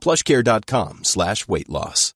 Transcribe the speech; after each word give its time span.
plushcare.com 0.00 1.04
slash 1.04 1.46
weight 1.46 1.68
loss. 1.68 2.14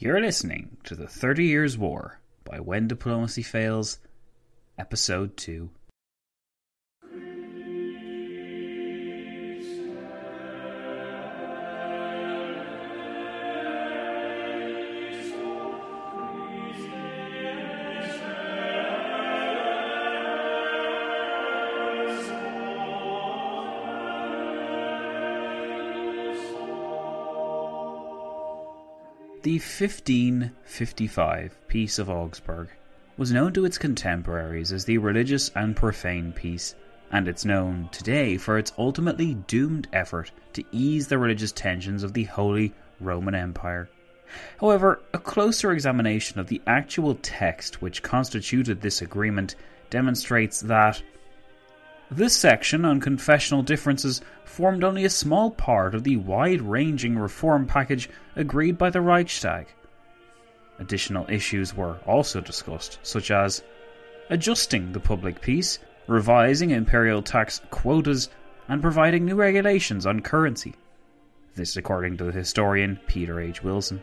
You're 0.00 0.20
listening 0.20 0.76
to 0.84 0.94
The 0.94 1.08
Thirty 1.08 1.46
Years' 1.46 1.76
War 1.76 2.20
by 2.44 2.60
When 2.60 2.86
Diplomacy 2.86 3.42
Fails, 3.42 3.98
Episode 4.78 5.36
2. 5.36 5.68
The 29.44 29.60
1555 29.60 31.68
Peace 31.68 32.00
of 32.00 32.10
Augsburg 32.10 32.70
was 33.16 33.30
known 33.30 33.52
to 33.52 33.64
its 33.64 33.78
contemporaries 33.78 34.72
as 34.72 34.84
the 34.84 34.98
religious 34.98 35.52
and 35.54 35.76
profane 35.76 36.32
peace, 36.32 36.74
and 37.12 37.28
it's 37.28 37.44
known 37.44 37.88
today 37.92 38.36
for 38.36 38.58
its 38.58 38.72
ultimately 38.76 39.34
doomed 39.34 39.86
effort 39.92 40.32
to 40.54 40.64
ease 40.72 41.06
the 41.06 41.18
religious 41.18 41.52
tensions 41.52 42.02
of 42.02 42.14
the 42.14 42.24
Holy 42.24 42.74
Roman 42.98 43.36
Empire. 43.36 43.88
However, 44.58 45.02
a 45.14 45.18
closer 45.18 45.70
examination 45.70 46.40
of 46.40 46.48
the 46.48 46.60
actual 46.66 47.14
text 47.14 47.80
which 47.80 48.02
constituted 48.02 48.80
this 48.80 49.02
agreement 49.02 49.54
demonstrates 49.88 50.62
that 50.62 51.00
this 52.10 52.36
section 52.36 52.84
on 52.84 53.00
confessional 53.00 53.62
differences 53.62 54.22
formed 54.44 54.82
only 54.82 55.04
a 55.04 55.10
small 55.10 55.50
part 55.50 55.94
of 55.94 56.04
the 56.04 56.16
wide 56.16 56.62
ranging 56.62 57.18
reform 57.18 57.66
package 57.66 58.08
agreed 58.34 58.78
by 58.78 58.90
the 58.90 59.00
Reichstag. 59.00 59.66
Additional 60.78 61.28
issues 61.28 61.74
were 61.74 61.96
also 62.06 62.40
discussed, 62.40 62.98
such 63.02 63.30
as 63.30 63.62
adjusting 64.30 64.92
the 64.92 65.00
public 65.00 65.40
peace, 65.40 65.78
revising 66.06 66.70
imperial 66.70 67.20
tax 67.20 67.60
quotas, 67.70 68.30
and 68.68 68.80
providing 68.80 69.24
new 69.24 69.34
regulations 69.34 70.06
on 70.06 70.20
currency. 70.20 70.74
This, 71.54 71.76
according 71.76 72.16
to 72.18 72.24
the 72.24 72.32
historian 72.32 72.98
Peter 73.06 73.40
H. 73.40 73.62
Wilson. 73.62 74.02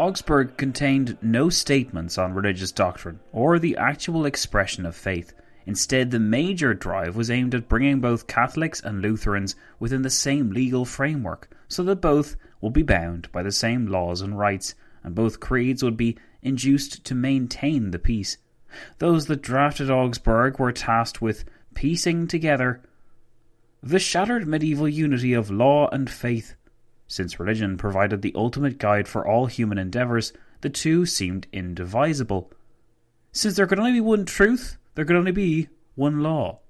Augsburg 0.00 0.56
contained 0.56 1.18
no 1.20 1.50
statements 1.50 2.16
on 2.16 2.32
religious 2.32 2.72
doctrine 2.72 3.20
or 3.32 3.58
the 3.58 3.76
actual 3.76 4.24
expression 4.24 4.86
of 4.86 4.96
faith. 4.96 5.34
Instead, 5.66 6.10
the 6.10 6.18
major 6.18 6.72
drive 6.72 7.16
was 7.16 7.30
aimed 7.30 7.54
at 7.54 7.68
bringing 7.68 8.00
both 8.00 8.26
Catholics 8.26 8.80
and 8.80 9.02
Lutherans 9.02 9.56
within 9.78 10.00
the 10.00 10.08
same 10.08 10.52
legal 10.52 10.86
framework, 10.86 11.54
so 11.68 11.82
that 11.82 12.00
both 12.00 12.36
would 12.62 12.72
be 12.72 12.82
bound 12.82 13.30
by 13.30 13.42
the 13.42 13.52
same 13.52 13.88
laws 13.88 14.22
and 14.22 14.38
rights, 14.38 14.74
and 15.04 15.14
both 15.14 15.38
creeds 15.38 15.82
would 15.82 15.98
be 15.98 16.16
induced 16.40 17.04
to 17.04 17.14
maintain 17.14 17.90
the 17.90 17.98
peace. 17.98 18.38
Those 19.00 19.26
that 19.26 19.42
drafted 19.42 19.90
Augsburg 19.90 20.58
were 20.58 20.72
tasked 20.72 21.20
with 21.20 21.44
piecing 21.74 22.26
together 22.26 22.80
the 23.82 23.98
shattered 23.98 24.48
medieval 24.48 24.88
unity 24.88 25.34
of 25.34 25.50
law 25.50 25.90
and 25.90 26.08
faith 26.08 26.54
since 27.10 27.40
religion 27.40 27.76
provided 27.76 28.22
the 28.22 28.32
ultimate 28.36 28.78
guide 28.78 29.08
for 29.08 29.26
all 29.26 29.46
human 29.46 29.78
endeavours, 29.78 30.32
the 30.60 30.70
two 30.70 31.04
seemed 31.04 31.48
indivisible. 31.52 32.52
Since 33.32 33.56
there 33.56 33.66
could 33.66 33.80
only 33.80 33.94
be 33.94 34.00
one 34.00 34.24
truth, 34.24 34.76
there 34.94 35.04
could 35.04 35.16
only 35.16 35.32
be 35.32 35.68
one 35.96 36.22
law. 36.22 36.60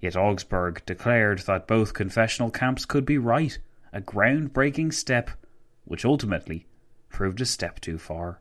Yet 0.00 0.16
Augsburg 0.16 0.86
declared 0.86 1.40
that 1.40 1.66
both 1.66 1.94
confessional 1.94 2.52
camps 2.52 2.84
could 2.84 3.04
be 3.04 3.18
right, 3.18 3.58
a 3.92 4.00
groundbreaking 4.00 4.94
step, 4.94 5.30
which 5.84 6.04
ultimately 6.04 6.68
proved 7.08 7.40
a 7.40 7.44
step 7.44 7.80
too 7.80 7.98
far. 7.98 8.40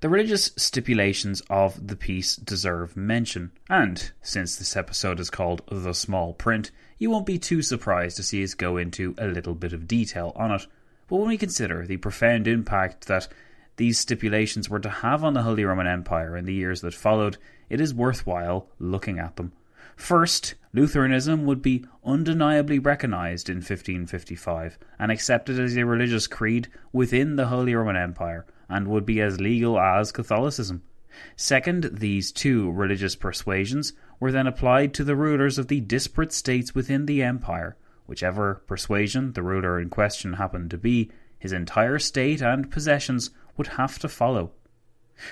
The 0.00 0.08
religious 0.08 0.52
stipulations 0.56 1.42
of 1.50 1.88
the 1.88 1.96
peace 1.96 2.36
deserve 2.36 2.96
mention, 2.96 3.50
and 3.68 4.12
since 4.22 4.54
this 4.54 4.76
episode 4.76 5.18
is 5.18 5.28
called 5.28 5.62
The 5.68 5.92
Small 5.92 6.34
Print, 6.34 6.70
you 6.98 7.10
won't 7.10 7.26
be 7.26 7.36
too 7.36 7.62
surprised 7.62 8.16
to 8.16 8.22
see 8.22 8.44
us 8.44 8.54
go 8.54 8.76
into 8.76 9.16
a 9.18 9.26
little 9.26 9.56
bit 9.56 9.72
of 9.72 9.88
detail 9.88 10.32
on 10.36 10.52
it. 10.52 10.68
But 11.08 11.16
when 11.16 11.26
we 11.26 11.36
consider 11.36 11.84
the 11.84 11.96
profound 11.96 12.46
impact 12.46 13.08
that 13.08 13.26
these 13.74 13.98
stipulations 13.98 14.70
were 14.70 14.78
to 14.78 14.88
have 14.88 15.24
on 15.24 15.34
the 15.34 15.42
Holy 15.42 15.64
Roman 15.64 15.88
Empire 15.88 16.36
in 16.36 16.44
the 16.44 16.54
years 16.54 16.80
that 16.82 16.94
followed, 16.94 17.36
it 17.68 17.80
is 17.80 17.92
worthwhile 17.92 18.68
looking 18.78 19.18
at 19.18 19.34
them. 19.34 19.50
First, 19.96 20.54
Lutheranism 20.72 21.44
would 21.44 21.60
be 21.60 21.84
undeniably 22.04 22.78
recognized 22.78 23.50
in 23.50 23.56
1555 23.56 24.78
and 24.96 25.10
accepted 25.10 25.58
as 25.58 25.76
a 25.76 25.84
religious 25.84 26.28
creed 26.28 26.68
within 26.92 27.34
the 27.34 27.48
Holy 27.48 27.74
Roman 27.74 27.96
Empire 27.96 28.46
and 28.68 28.88
would 28.88 29.06
be 29.06 29.20
as 29.20 29.40
legal 29.40 29.78
as 29.78 30.12
Catholicism. 30.12 30.82
Second, 31.36 31.90
these 31.92 32.30
two 32.30 32.70
religious 32.70 33.16
persuasions 33.16 33.92
were 34.20 34.30
then 34.30 34.46
applied 34.46 34.94
to 34.94 35.04
the 35.04 35.16
rulers 35.16 35.58
of 35.58 35.68
the 35.68 35.80
disparate 35.80 36.32
states 36.32 36.74
within 36.74 37.06
the 37.06 37.22
empire. 37.22 37.76
Whichever 38.06 38.62
persuasion 38.66 39.32
the 39.32 39.42
ruler 39.42 39.80
in 39.80 39.90
question 39.90 40.34
happened 40.34 40.70
to 40.70 40.78
be, 40.78 41.10
his 41.38 41.52
entire 41.52 41.98
state 41.98 42.40
and 42.40 42.70
possessions 42.70 43.30
would 43.56 43.68
have 43.68 43.98
to 44.00 44.08
follow. 44.08 44.52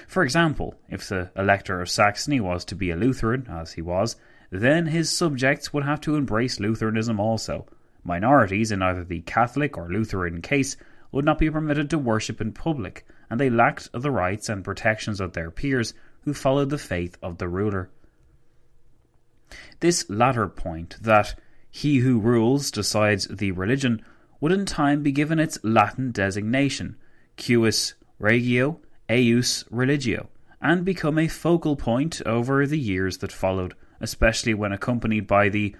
For 0.08 0.22
example, 0.22 0.74
if 0.88 1.08
the 1.08 1.30
Elector 1.36 1.80
of 1.80 1.88
Saxony 1.88 2.40
was 2.40 2.64
to 2.66 2.74
be 2.74 2.90
a 2.90 2.96
Lutheran, 2.96 3.46
as 3.48 3.72
he 3.72 3.82
was, 3.82 4.16
then 4.50 4.86
his 4.86 5.10
subjects 5.10 5.72
would 5.72 5.84
have 5.84 6.00
to 6.02 6.16
embrace 6.16 6.60
Lutheranism 6.60 7.20
also. 7.20 7.66
Minorities 8.04 8.72
in 8.72 8.82
either 8.82 9.04
the 9.04 9.20
Catholic 9.20 9.76
or 9.76 9.88
Lutheran 9.88 10.42
case 10.42 10.76
would 11.12 11.24
not 11.24 11.38
be 11.38 11.50
permitted 11.50 11.90
to 11.90 11.98
worship 11.98 12.40
in 12.40 12.52
public, 12.52 13.06
and 13.30 13.40
they 13.40 13.50
lacked 13.50 13.88
the 13.92 14.10
rights 14.10 14.48
and 14.48 14.64
protections 14.64 15.20
of 15.20 15.32
their 15.32 15.50
peers 15.50 15.94
who 16.22 16.34
followed 16.34 16.70
the 16.70 16.78
faith 16.78 17.16
of 17.22 17.38
the 17.38 17.48
ruler. 17.48 17.90
This 19.80 20.08
latter 20.10 20.48
point, 20.48 20.96
that 21.00 21.34
he 21.70 21.98
who 21.98 22.18
rules 22.18 22.70
decides 22.70 23.26
the 23.28 23.52
religion, 23.52 24.02
would 24.40 24.52
in 24.52 24.66
time 24.66 25.02
be 25.02 25.12
given 25.12 25.38
its 25.38 25.58
Latin 25.62 26.10
designation, 26.10 26.96
cuius 27.36 27.94
regio, 28.18 28.80
eius 29.08 29.64
religio, 29.70 30.28
and 30.60 30.84
become 30.84 31.18
a 31.18 31.28
focal 31.28 31.76
point 31.76 32.20
over 32.26 32.66
the 32.66 32.78
years 32.78 33.18
that 33.18 33.32
followed, 33.32 33.74
especially 34.00 34.54
when 34.54 34.72
accompanied 34.72 35.26
by 35.26 35.48
the 35.48 35.74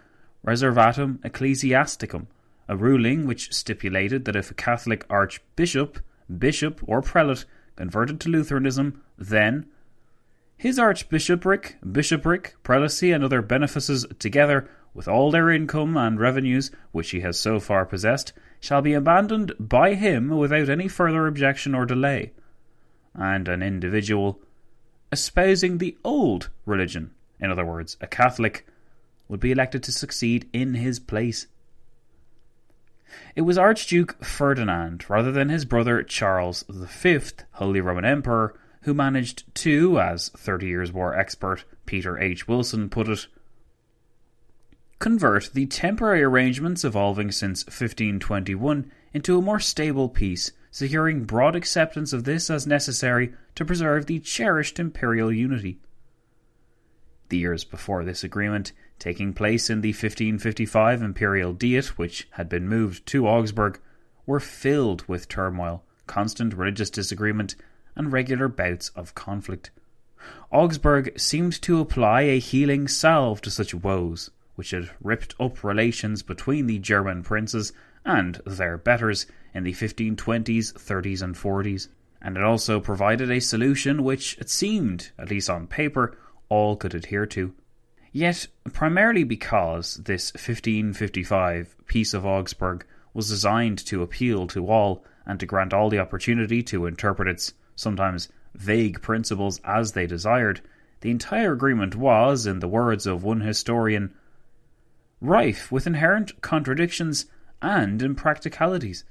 Reservatum 0.46 1.18
Ecclesiasticum, 1.24 2.26
a 2.68 2.76
ruling 2.76 3.26
which 3.26 3.52
stipulated 3.52 4.24
that 4.24 4.36
if 4.36 4.50
a 4.50 4.54
Catholic 4.54 5.04
archbishop 5.10 5.98
bishop, 6.34 6.80
or 6.86 7.02
prelate 7.02 7.44
converted 7.76 8.20
to 8.20 8.28
Lutheranism, 8.28 9.02
then 9.18 9.66
his 10.56 10.78
archbishopric, 10.78 11.76
bishopric, 11.92 12.56
prelacy, 12.64 13.14
and 13.14 13.22
other 13.22 13.42
benefices 13.42 14.06
together 14.18 14.68
with 14.94 15.06
all 15.06 15.30
their 15.30 15.50
income 15.50 15.96
and 15.96 16.18
revenues 16.18 16.70
which 16.92 17.10
he 17.10 17.20
has 17.20 17.38
so 17.38 17.60
far 17.60 17.84
possessed, 17.84 18.32
shall 18.58 18.80
be 18.80 18.94
abandoned 18.94 19.52
by 19.60 19.92
him 19.94 20.30
without 20.30 20.70
any 20.70 20.88
further 20.88 21.26
objection 21.26 21.74
or 21.74 21.84
delay, 21.84 22.32
and 23.14 23.46
an 23.48 23.62
individual 23.62 24.40
espousing 25.12 25.78
the 25.78 25.96
old 26.02 26.48
religion, 26.64 27.10
in 27.38 27.50
other 27.50 27.64
words, 27.64 27.98
a 28.00 28.06
Catholic, 28.06 28.66
would 29.28 29.40
be 29.40 29.52
elected 29.52 29.82
to 29.82 29.92
succeed 29.92 30.48
in 30.52 30.74
his 30.74 30.98
place. 30.98 31.46
It 33.34 33.42
was 33.42 33.58
Archduke 33.58 34.24
Ferdinand, 34.24 35.08
rather 35.08 35.30
than 35.30 35.48
his 35.48 35.64
brother 35.64 36.02
Charles 36.02 36.64
V, 36.68 37.20
Holy 37.52 37.80
Roman 37.80 38.04
Emperor, 38.04 38.58
who 38.82 38.94
managed 38.94 39.52
to, 39.56 40.00
as 40.00 40.28
Thirty 40.30 40.66
Years' 40.66 40.92
War 40.92 41.18
expert 41.18 41.64
Peter 41.86 42.18
H. 42.18 42.46
Wilson 42.48 42.88
put 42.88 43.08
it, 43.08 43.26
convert 44.98 45.50
the 45.52 45.66
temporary 45.66 46.22
arrangements 46.22 46.84
evolving 46.84 47.30
since 47.30 47.64
1521 47.64 48.90
into 49.12 49.38
a 49.38 49.42
more 49.42 49.60
stable 49.60 50.08
peace, 50.08 50.52
securing 50.70 51.24
broad 51.24 51.56
acceptance 51.56 52.12
of 52.12 52.24
this 52.24 52.50
as 52.50 52.66
necessary 52.66 53.32
to 53.54 53.64
preserve 53.64 54.06
the 54.06 54.18
cherished 54.20 54.78
imperial 54.78 55.32
unity. 55.32 55.78
The 57.28 57.38
years 57.38 57.64
before 57.64 58.04
this 58.04 58.22
agreement, 58.22 58.72
taking 58.98 59.32
place 59.32 59.68
in 59.68 59.80
the 59.80 59.90
1555 59.90 61.02
imperial 61.02 61.52
diet, 61.52 61.98
which 61.98 62.28
had 62.32 62.48
been 62.48 62.68
moved 62.68 63.04
to 63.06 63.26
Augsburg, 63.26 63.80
were 64.26 64.40
filled 64.40 65.06
with 65.08 65.28
turmoil, 65.28 65.82
constant 66.06 66.54
religious 66.54 66.90
disagreement, 66.90 67.56
and 67.96 68.12
regular 68.12 68.48
bouts 68.48 68.90
of 68.90 69.14
conflict. 69.14 69.70
Augsburg 70.50 71.18
seemed 71.18 71.60
to 71.62 71.80
apply 71.80 72.22
a 72.22 72.38
healing 72.38 72.88
salve 72.88 73.40
to 73.42 73.50
such 73.50 73.74
woes, 73.74 74.30
which 74.54 74.70
had 74.70 74.90
ripped 75.02 75.34
up 75.40 75.62
relations 75.64 76.22
between 76.22 76.66
the 76.66 76.78
German 76.78 77.22
princes 77.22 77.72
and 78.04 78.40
their 78.46 78.78
betters 78.78 79.26
in 79.52 79.64
the 79.64 79.72
1520s, 79.72 80.72
30s, 80.72 81.22
and 81.22 81.34
40s. 81.34 81.88
And 82.22 82.36
it 82.36 82.42
also 82.42 82.80
provided 82.80 83.30
a 83.30 83.40
solution 83.40 84.02
which, 84.02 84.38
it 84.38 84.48
seemed, 84.48 85.10
at 85.18 85.30
least 85.30 85.50
on 85.50 85.66
paper, 85.66 86.16
all 86.48 86.76
could 86.76 86.94
adhere 86.94 87.26
to. 87.26 87.54
Yet, 88.12 88.46
primarily 88.72 89.24
because 89.24 89.96
this 89.96 90.32
1555 90.32 91.76
Peace 91.86 92.14
of 92.14 92.24
Augsburg 92.24 92.86
was 93.12 93.28
designed 93.28 93.78
to 93.86 94.02
appeal 94.02 94.46
to 94.48 94.68
all 94.68 95.04
and 95.26 95.38
to 95.40 95.46
grant 95.46 95.74
all 95.74 95.90
the 95.90 95.98
opportunity 95.98 96.62
to 96.62 96.86
interpret 96.86 97.28
its 97.28 97.52
sometimes 97.74 98.28
vague 98.54 99.02
principles 99.02 99.60
as 99.64 99.92
they 99.92 100.06
desired, 100.06 100.60
the 101.00 101.10
entire 101.10 101.52
agreement 101.52 101.94
was, 101.94 102.46
in 102.46 102.60
the 102.60 102.68
words 102.68 103.06
of 103.06 103.22
one 103.22 103.40
historian, 103.40 104.14
rife 105.20 105.70
with 105.70 105.86
inherent 105.86 106.40
contradictions 106.40 107.26
and 107.60 108.00
impracticalities. 108.00 109.04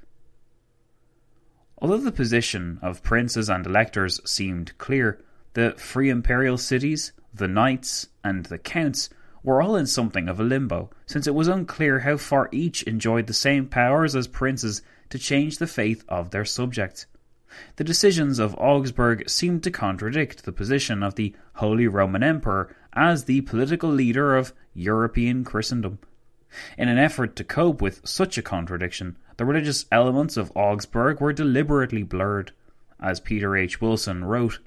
Although 1.78 1.98
the 1.98 2.12
position 2.12 2.78
of 2.82 3.02
princes 3.02 3.48
and 3.48 3.66
electors 3.66 4.20
seemed 4.28 4.76
clear, 4.78 5.22
the 5.52 5.74
free 5.76 6.08
imperial 6.10 6.58
cities, 6.58 7.12
the 7.36 7.48
knights, 7.48 8.08
and 8.24 8.46
the 8.46 8.58
counts 8.58 9.10
were 9.42 9.62
all 9.62 9.76
in 9.76 9.86
something 9.86 10.28
of 10.28 10.40
a 10.40 10.44
limbo, 10.44 10.90
since 11.06 11.26
it 11.26 11.34
was 11.34 11.48
unclear 11.48 12.00
how 12.00 12.16
far 12.16 12.48
each 12.50 12.82
enjoyed 12.82 13.26
the 13.26 13.32
same 13.32 13.66
powers 13.66 14.16
as 14.16 14.26
princes 14.26 14.82
to 15.10 15.18
change 15.18 15.58
the 15.58 15.66
faith 15.66 16.04
of 16.08 16.30
their 16.30 16.44
subjects. 16.44 17.06
The 17.76 17.84
decisions 17.84 18.38
of 18.38 18.56
Augsburg 18.58 19.28
seemed 19.30 19.62
to 19.62 19.70
contradict 19.70 20.44
the 20.44 20.52
position 20.52 21.02
of 21.02 21.14
the 21.14 21.34
Holy 21.54 21.86
Roman 21.86 22.22
Emperor 22.22 22.74
as 22.92 23.24
the 23.24 23.42
political 23.42 23.90
leader 23.90 24.34
of 24.34 24.52
European 24.74 25.44
Christendom. 25.44 26.00
In 26.76 26.88
an 26.88 26.98
effort 26.98 27.36
to 27.36 27.44
cope 27.44 27.80
with 27.80 28.06
such 28.06 28.36
a 28.36 28.42
contradiction, 28.42 29.16
the 29.36 29.44
religious 29.44 29.86
elements 29.92 30.36
of 30.36 30.52
Augsburg 30.54 31.20
were 31.20 31.32
deliberately 31.32 32.02
blurred. 32.02 32.52
As 32.98 33.20
Peter 33.20 33.56
H. 33.56 33.80
Wilson 33.80 34.24
wrote, 34.24 34.58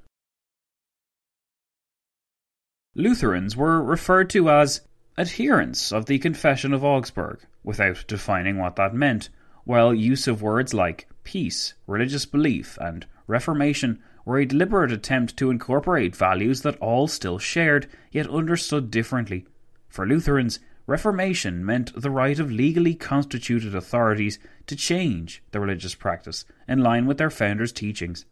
Lutherans 2.95 3.55
were 3.55 3.81
referred 3.83 4.29
to 4.31 4.49
as 4.49 4.81
adherents 5.17 5.91
of 5.91 6.07
the 6.07 6.17
Confession 6.17 6.73
of 6.73 6.83
Augsburg, 6.83 7.39
without 7.63 8.03
defining 8.07 8.57
what 8.57 8.75
that 8.77 8.95
meant, 8.95 9.29
while 9.63 9.93
use 9.93 10.27
of 10.27 10.41
words 10.41 10.73
like 10.73 11.07
peace, 11.23 11.75
religious 11.85 12.25
belief, 12.25 12.77
and 12.81 13.05
reformation 13.27 14.01
were 14.25 14.39
a 14.39 14.45
deliberate 14.45 14.91
attempt 14.91 15.37
to 15.37 15.51
incorporate 15.51 16.15
values 16.15 16.61
that 16.63 16.77
all 16.77 17.07
still 17.07 17.37
shared, 17.37 17.87
yet 18.11 18.27
understood 18.29 18.89
differently. 18.89 19.45
For 19.87 20.07
Lutherans, 20.07 20.59
Reformation 20.89 21.63
meant 21.63 21.91
the 21.95 22.09
right 22.09 22.39
of 22.39 22.51
legally 22.51 22.95
constituted 22.95 23.75
authorities 23.75 24.39
to 24.65 24.75
change 24.75 25.43
the 25.51 25.59
religious 25.59 25.93
practice 25.93 26.45
in 26.67 26.79
line 26.79 27.05
with 27.05 27.19
their 27.19 27.29
founders' 27.29 27.71
teachings. 27.71 28.25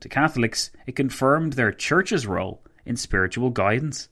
To 0.00 0.10
Catholics, 0.10 0.70
it 0.86 0.94
confirmed 0.94 1.54
their 1.54 1.72
church's 1.72 2.26
role 2.26 2.62
in 2.84 2.96
spiritual 2.96 3.50
guidance. 3.50 4.08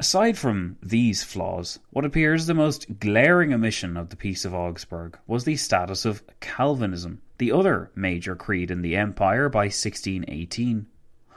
Aside 0.00 0.38
from 0.38 0.76
these 0.80 1.24
flaws, 1.24 1.80
what 1.90 2.04
appears 2.04 2.46
the 2.46 2.54
most 2.54 3.00
glaring 3.00 3.52
omission 3.52 3.96
of 3.96 4.10
the 4.10 4.16
Peace 4.16 4.44
of 4.44 4.54
Augsburg 4.54 5.18
was 5.26 5.42
the 5.42 5.56
status 5.56 6.04
of 6.04 6.22
Calvinism, 6.38 7.20
the 7.38 7.50
other 7.50 7.90
major 7.96 8.36
creed 8.36 8.70
in 8.70 8.82
the 8.82 8.94
empire 8.94 9.48
by 9.48 9.64
1618. 9.64 10.86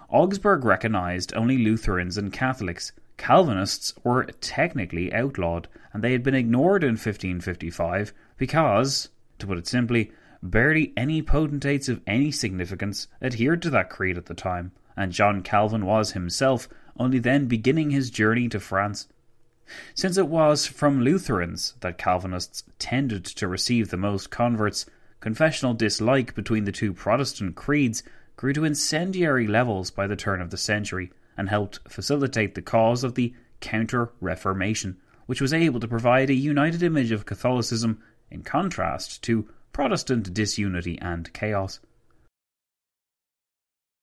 Augsburg 0.09 0.63
recognized 0.63 1.33
only 1.33 1.57
Lutherans 1.57 2.17
and 2.17 2.31
Catholics. 2.31 2.91
Calvinists 3.17 3.95
were 4.03 4.25
technically 4.25 5.11
outlawed, 5.11 5.67
and 5.91 6.03
they 6.03 6.11
had 6.11 6.21
been 6.21 6.35
ignored 6.35 6.83
in 6.83 6.91
1555 6.91 8.13
because, 8.37 9.09
to 9.39 9.47
put 9.47 9.57
it 9.57 9.65
simply, 9.65 10.11
barely 10.43 10.93
any 10.97 11.21
potentates 11.21 11.87
of 11.87 12.01
any 12.07 12.31
significance 12.31 13.07
adhered 13.21 13.61
to 13.61 13.69
that 13.69 13.89
creed 13.89 14.17
at 14.17 14.25
the 14.25 14.33
time, 14.33 14.71
and 14.97 15.11
John 15.11 15.41
Calvin 15.41 15.85
was 15.85 16.11
himself 16.11 16.67
only 16.97 17.19
then 17.19 17.45
beginning 17.47 17.91
his 17.91 18.09
journey 18.09 18.49
to 18.49 18.59
France. 18.59 19.07
Since 19.93 20.17
it 20.17 20.27
was 20.27 20.65
from 20.65 21.01
Lutherans 21.01 21.75
that 21.79 21.97
Calvinists 21.97 22.63
tended 22.79 23.23
to 23.25 23.47
receive 23.47 23.89
the 23.89 23.97
most 23.97 24.29
converts, 24.29 24.85
confessional 25.19 25.73
dislike 25.73 26.35
between 26.35 26.65
the 26.65 26.71
two 26.71 26.93
Protestant 26.93 27.55
creeds 27.55 28.03
grew 28.35 28.53
to 28.53 28.65
incendiary 28.65 29.47
levels 29.47 29.91
by 29.91 30.07
the 30.07 30.15
turn 30.15 30.41
of 30.41 30.49
the 30.49 30.57
century 30.57 31.11
and 31.37 31.47
helped 31.47 31.79
facilitate 31.87 32.55
the 32.55 32.61
cause 32.61 33.03
of 33.03 33.15
the 33.15 33.33
Counter 33.61 34.11
Reformation, 34.19 34.97
which 35.27 35.39
was 35.39 35.53
able 35.53 35.79
to 35.79 35.87
provide 35.87 36.29
a 36.29 36.33
united 36.33 36.83
image 36.83 37.11
of 37.11 37.25
Catholicism 37.25 38.01
in 38.29 38.41
contrast 38.41 39.21
to 39.23 39.47
Protestant 39.71 40.33
disunity 40.33 40.99
and 41.01 41.31
chaos. 41.33 41.79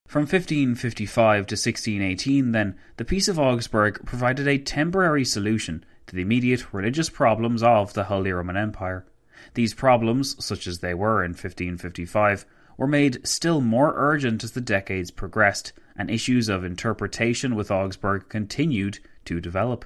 From 0.07 0.21
1555 0.21 1.45
to 1.45 1.53
1618, 1.53 2.51
then, 2.51 2.75
the 2.97 3.05
Peace 3.05 3.27
of 3.27 3.37
Augsburg 3.37 4.03
provided 4.05 4.47
a 4.47 4.57
temporary 4.57 5.23
solution 5.23 5.85
to 6.07 6.15
the 6.15 6.23
immediate 6.23 6.73
religious 6.73 7.09
problems 7.09 7.61
of 7.61 7.93
the 7.93 8.05
Holy 8.05 8.31
Roman 8.31 8.57
Empire. 8.57 9.05
These 9.53 9.75
problems, 9.75 10.43
such 10.43 10.65
as 10.65 10.79
they 10.79 10.95
were 10.95 11.23
in 11.23 11.31
1555, 11.31 12.45
were 12.75 12.87
made 12.87 13.27
still 13.27 13.61
more 13.61 13.93
urgent 13.95 14.43
as 14.43 14.53
the 14.53 14.61
decades 14.61 15.11
progressed 15.11 15.73
and 15.95 16.09
issues 16.09 16.49
of 16.49 16.63
interpretation 16.63 17.53
with 17.53 17.69
Augsburg 17.69 18.29
continued 18.29 18.97
to 19.25 19.39
develop. 19.39 19.85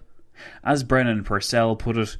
As 0.63 0.83
Brennan 0.83 1.23
Pursell 1.25 1.77
put 1.77 1.97
it, 1.97 2.17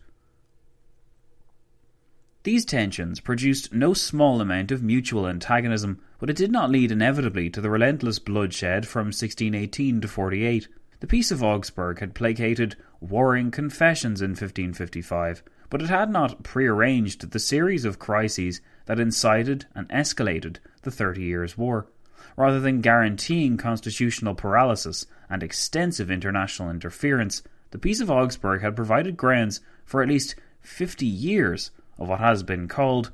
these 2.44 2.66
tensions 2.66 3.22
produced 3.22 3.74
no 3.74 3.94
small 3.94 4.42
amount 4.42 4.70
of 4.72 4.84
mutual 4.84 5.28
antagonism, 5.28 6.02
but 6.20 6.30
it 6.30 6.36
did 6.36 6.52
not 6.52 6.70
lead 6.70 6.92
inevitably 6.92 7.50
to 7.50 7.62
the 7.62 7.70
relentless 7.70 8.20
bloodshed 8.20 8.86
from 8.86 9.08
1618 9.08 10.02
to 10.02 10.08
48. 10.10 10.68
The 11.00 11.08
Peace 11.08 11.32
of 11.32 11.42
Augsburg 11.42 12.00
had 12.00 12.14
placated 12.14 12.76
warring 13.00 13.50
confessions 13.50 14.22
in 14.22 14.32
1555, 14.32 15.42
but 15.70 15.82
it 15.82 15.90
had 15.90 16.10
not 16.10 16.44
prearranged 16.44 17.32
the 17.32 17.40
series 17.40 17.86
of 17.86 17.98
crises 17.98 18.60
that 18.88 19.00
incited 19.00 19.66
and 19.74 19.88
escalated 19.88 20.58
the 20.82 20.92
Thirty 20.92 21.24
Years' 21.24 21.58
War. 21.58 21.88
Rather 22.36 22.60
than 22.60 22.82
guaranteeing 22.82 23.56
constitutional 23.56 24.36
paralysis 24.36 25.06
and 25.30 25.44
extensive 25.44 26.12
international 26.12 26.70
interference, 26.70 27.42
the 27.72 27.80
Peace 27.80 28.02
of 28.02 28.12
Augsburg 28.12 28.62
had 28.62 28.76
provided 28.76 29.16
grounds 29.16 29.62
for 29.86 30.02
at 30.02 30.10
least 30.10 30.36
50 30.62 31.06
years 31.06 31.72
of 31.98 32.10
what 32.10 32.20
has 32.20 32.44
been 32.44 32.68
called 32.68 33.12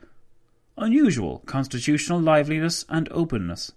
unusual 0.78 1.40
constitutional 1.46 2.20
liveliness 2.20 2.86
and 2.90 3.10
openness. 3.12 3.72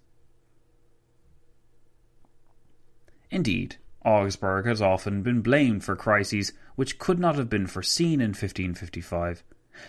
Indeed, 3.30 3.76
Augsburg 4.04 4.66
has 4.66 4.82
often 4.82 5.22
been 5.22 5.40
blamed 5.40 5.84
for 5.84 5.96
crises 5.96 6.52
which 6.74 6.98
could 6.98 7.18
not 7.18 7.36
have 7.36 7.48
been 7.48 7.66
foreseen 7.66 8.20
in 8.20 8.30
1555. 8.30 9.42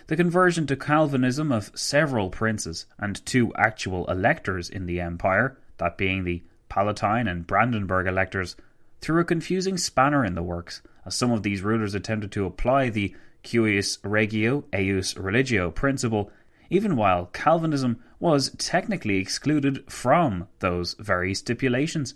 The 0.07 0.15
conversion 0.15 0.65
to 0.67 0.77
Calvinism 0.77 1.51
of 1.51 1.71
several 1.75 2.29
princes 2.29 2.85
and 2.97 3.23
two 3.25 3.53
actual 3.55 4.05
electors 4.09 4.69
in 4.69 4.85
the 4.85 5.01
empire, 5.01 5.57
that 5.77 5.97
being 5.97 6.23
the 6.23 6.43
Palatine 6.69 7.27
and 7.27 7.45
Brandenburg 7.45 8.07
electors, 8.07 8.55
threw 9.01 9.19
a 9.19 9.25
confusing 9.25 9.77
spanner 9.77 10.23
in 10.23 10.35
the 10.35 10.43
works, 10.43 10.81
as 11.05 11.15
some 11.15 11.31
of 11.31 11.43
these 11.43 11.61
rulers 11.61 11.93
attempted 11.93 12.31
to 12.31 12.45
apply 12.45 12.89
the 12.89 13.13
cuius 13.43 13.97
regio, 14.03 14.63
eius 14.73 15.15
religio 15.17 15.71
principle, 15.71 16.31
even 16.69 16.95
while 16.95 17.27
Calvinism 17.27 18.01
was 18.19 18.51
technically 18.57 19.17
excluded 19.17 19.83
from 19.91 20.47
those 20.59 20.95
very 20.95 21.33
stipulations. 21.33 22.15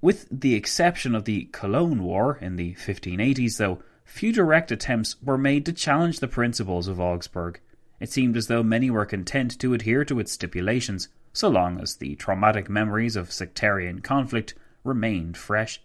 With 0.00 0.28
the 0.30 0.54
exception 0.54 1.14
of 1.14 1.24
the 1.24 1.46
Cologne 1.46 2.04
War 2.04 2.38
in 2.40 2.56
the 2.56 2.74
1580s, 2.74 3.58
though, 3.58 3.82
few 4.04 4.32
direct 4.32 4.70
attempts 4.70 5.20
were 5.20 5.36
made 5.36 5.66
to 5.66 5.72
challenge 5.72 6.20
the 6.20 6.28
principles 6.28 6.86
of 6.86 7.00
Augsburg. 7.00 7.60
It 7.98 8.10
seemed 8.10 8.36
as 8.36 8.46
though 8.46 8.62
many 8.62 8.90
were 8.90 9.04
content 9.04 9.58
to 9.58 9.74
adhere 9.74 10.04
to 10.04 10.20
its 10.20 10.32
stipulations, 10.32 11.08
so 11.32 11.48
long 11.48 11.80
as 11.80 11.96
the 11.96 12.14
traumatic 12.14 12.70
memories 12.70 13.16
of 13.16 13.32
sectarian 13.32 14.00
conflict 14.00 14.54
remained 14.84 15.36
fresh. 15.36 15.80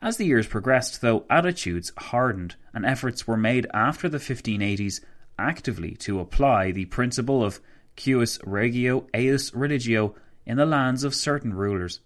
As 0.00 0.16
the 0.16 0.24
years 0.24 0.46
progressed, 0.46 1.00
though, 1.00 1.24
attitudes 1.30 1.92
hardened, 1.96 2.56
and 2.74 2.84
efforts 2.84 3.26
were 3.26 3.36
made 3.36 3.66
after 3.72 4.08
the 4.08 4.18
1580s 4.18 5.00
actively 5.38 5.92
to 5.96 6.20
apply 6.20 6.72
the 6.72 6.86
principle 6.86 7.44
of 7.44 7.60
cuius 7.96 8.40
regio 8.44 9.06
eius 9.14 9.52
religio 9.54 10.14
in 10.46 10.56
the 10.56 10.66
lands 10.66 11.04
of 11.04 11.14
certain 11.14 11.54
rulers. 11.54 12.00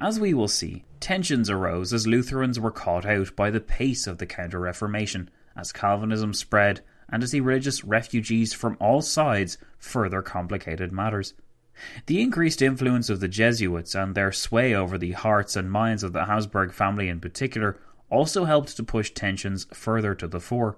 As 0.00 0.20
we 0.20 0.34
will 0.34 0.48
see, 0.48 0.84
tensions 1.00 1.50
arose 1.50 1.92
as 1.92 2.06
Lutherans 2.06 2.58
were 2.60 2.70
caught 2.70 3.06
out 3.06 3.34
by 3.34 3.50
the 3.50 3.60
pace 3.60 4.06
of 4.06 4.18
the 4.18 4.26
Counter 4.26 4.60
Reformation, 4.60 5.30
as 5.56 5.72
Calvinism 5.72 6.32
spread, 6.32 6.80
and 7.08 7.22
as 7.22 7.30
the 7.30 7.40
religious 7.40 7.84
refugees 7.84 8.52
from 8.52 8.76
all 8.80 9.02
sides 9.02 9.58
further 9.78 10.22
complicated 10.22 10.92
matters. 10.92 11.34
The 12.06 12.20
increased 12.20 12.62
influence 12.62 13.10
of 13.10 13.20
the 13.20 13.28
Jesuits 13.28 13.94
and 13.94 14.14
their 14.14 14.32
sway 14.32 14.74
over 14.74 14.96
the 14.96 15.12
hearts 15.12 15.56
and 15.56 15.70
minds 15.70 16.02
of 16.02 16.12
the 16.12 16.26
Habsburg 16.26 16.72
family 16.72 17.08
in 17.08 17.20
particular 17.20 17.78
also 18.10 18.44
helped 18.44 18.76
to 18.76 18.82
push 18.82 19.10
tensions 19.10 19.66
further 19.72 20.14
to 20.14 20.28
the 20.28 20.40
fore. 20.40 20.76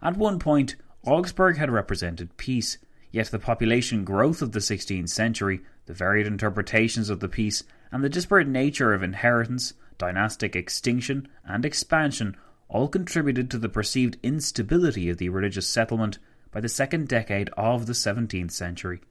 At 0.00 0.16
one 0.16 0.38
point, 0.38 0.76
Augsburg 1.04 1.56
had 1.56 1.70
represented 1.70 2.36
peace, 2.36 2.78
yet 3.10 3.26
the 3.26 3.38
population 3.38 4.04
growth 4.04 4.40
of 4.40 4.52
the 4.52 4.60
16th 4.60 5.08
century, 5.08 5.60
the 5.86 5.92
varied 5.92 6.26
interpretations 6.26 7.10
of 7.10 7.20
the 7.20 7.28
peace, 7.28 7.64
and 7.90 8.02
the 8.02 8.08
disparate 8.08 8.48
nature 8.48 8.94
of 8.94 9.02
inheritance, 9.02 9.74
dynastic 9.98 10.56
extinction, 10.56 11.28
and 11.44 11.64
expansion 11.64 12.36
all 12.68 12.88
contributed 12.88 13.50
to 13.50 13.58
the 13.58 13.68
perceived 13.68 14.16
instability 14.22 15.10
of 15.10 15.18
the 15.18 15.28
religious 15.28 15.66
settlement 15.66 16.18
by 16.50 16.60
the 16.60 16.68
second 16.68 17.08
decade 17.08 17.50
of 17.50 17.86
the 17.86 17.92
17th 17.92 18.50
century. 18.50 19.02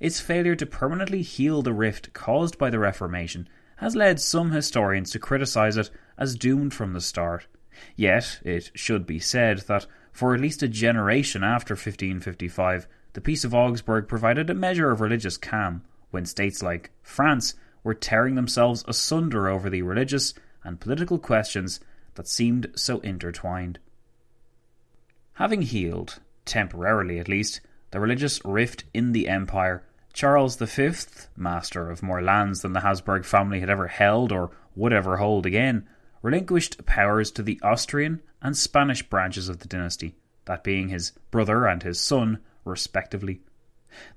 Its 0.00 0.20
failure 0.20 0.56
to 0.56 0.66
permanently 0.66 1.22
heal 1.22 1.62
the 1.62 1.72
rift 1.72 2.12
caused 2.12 2.58
by 2.58 2.70
the 2.70 2.78
Reformation 2.78 3.48
has 3.76 3.96
led 3.96 4.20
some 4.20 4.50
historians 4.50 5.10
to 5.10 5.18
criticize 5.18 5.76
it 5.76 5.90
as 6.18 6.36
doomed 6.36 6.74
from 6.74 6.92
the 6.92 7.00
start. 7.00 7.46
Yet, 7.96 8.40
it 8.44 8.70
should 8.74 9.06
be 9.06 9.18
said 9.18 9.60
that 9.68 9.86
for 10.12 10.34
at 10.34 10.40
least 10.40 10.62
a 10.62 10.68
generation 10.68 11.42
after 11.42 11.74
1555, 11.74 12.86
the 13.12 13.20
Peace 13.20 13.44
of 13.44 13.54
Augsburg 13.54 14.06
provided 14.06 14.50
a 14.50 14.54
measure 14.54 14.90
of 14.90 15.00
religious 15.00 15.36
calm 15.36 15.82
when 16.10 16.26
states 16.26 16.62
like 16.62 16.90
France 17.02 17.54
were 17.82 17.94
tearing 17.94 18.34
themselves 18.34 18.84
asunder 18.86 19.48
over 19.48 19.70
the 19.70 19.82
religious 19.82 20.34
and 20.62 20.80
political 20.80 21.18
questions 21.18 21.80
that 22.14 22.28
seemed 22.28 22.70
so 22.74 22.98
intertwined. 23.00 23.78
Having 25.34 25.62
healed, 25.62 26.20
temporarily 26.44 27.18
at 27.18 27.28
least, 27.28 27.60
the 27.90 28.00
religious 28.00 28.40
rift 28.44 28.84
in 28.94 29.12
the 29.12 29.28
empire, 29.28 29.82
Charles 30.12 30.56
V, 30.56 30.92
master 31.36 31.90
of 31.90 32.02
more 32.02 32.22
lands 32.22 32.62
than 32.62 32.72
the 32.72 32.80
Habsburg 32.80 33.24
family 33.24 33.60
had 33.60 33.70
ever 33.70 33.88
held 33.88 34.32
or 34.32 34.50
would 34.74 34.92
ever 34.92 35.16
hold 35.16 35.46
again, 35.46 35.86
relinquished 36.22 36.84
powers 36.86 37.30
to 37.32 37.42
the 37.42 37.60
Austrian 37.62 38.20
and 38.42 38.56
Spanish 38.56 39.02
branches 39.02 39.48
of 39.48 39.60
the 39.60 39.68
dynasty, 39.68 40.14
that 40.44 40.64
being 40.64 40.88
his 40.88 41.12
brother 41.30 41.66
and 41.66 41.82
his 41.82 42.00
son, 42.00 42.38
respectively. 42.64 43.40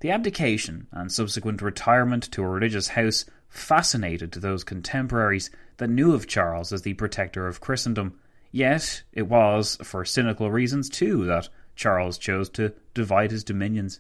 The 0.01 0.11
abdication 0.11 0.87
and 0.91 1.11
subsequent 1.11 1.61
retirement 1.61 2.31
to 2.31 2.43
a 2.43 2.47
religious 2.47 2.89
house 2.89 3.25
fascinated 3.49 4.31
those 4.31 4.63
contemporaries 4.63 5.49
that 5.77 5.89
knew 5.89 6.13
of 6.13 6.27
Charles 6.27 6.71
as 6.71 6.83
the 6.83 6.93
protector 6.93 7.47
of 7.47 7.61
Christendom, 7.61 8.19
yet 8.51 9.03
it 9.11 9.23
was, 9.23 9.77
for 9.83 10.05
cynical 10.05 10.51
reasons 10.51 10.89
too, 10.89 11.25
that 11.25 11.49
Charles 11.75 12.17
chose 12.17 12.49
to 12.49 12.73
divide 12.93 13.31
his 13.31 13.43
dominions. 13.43 13.99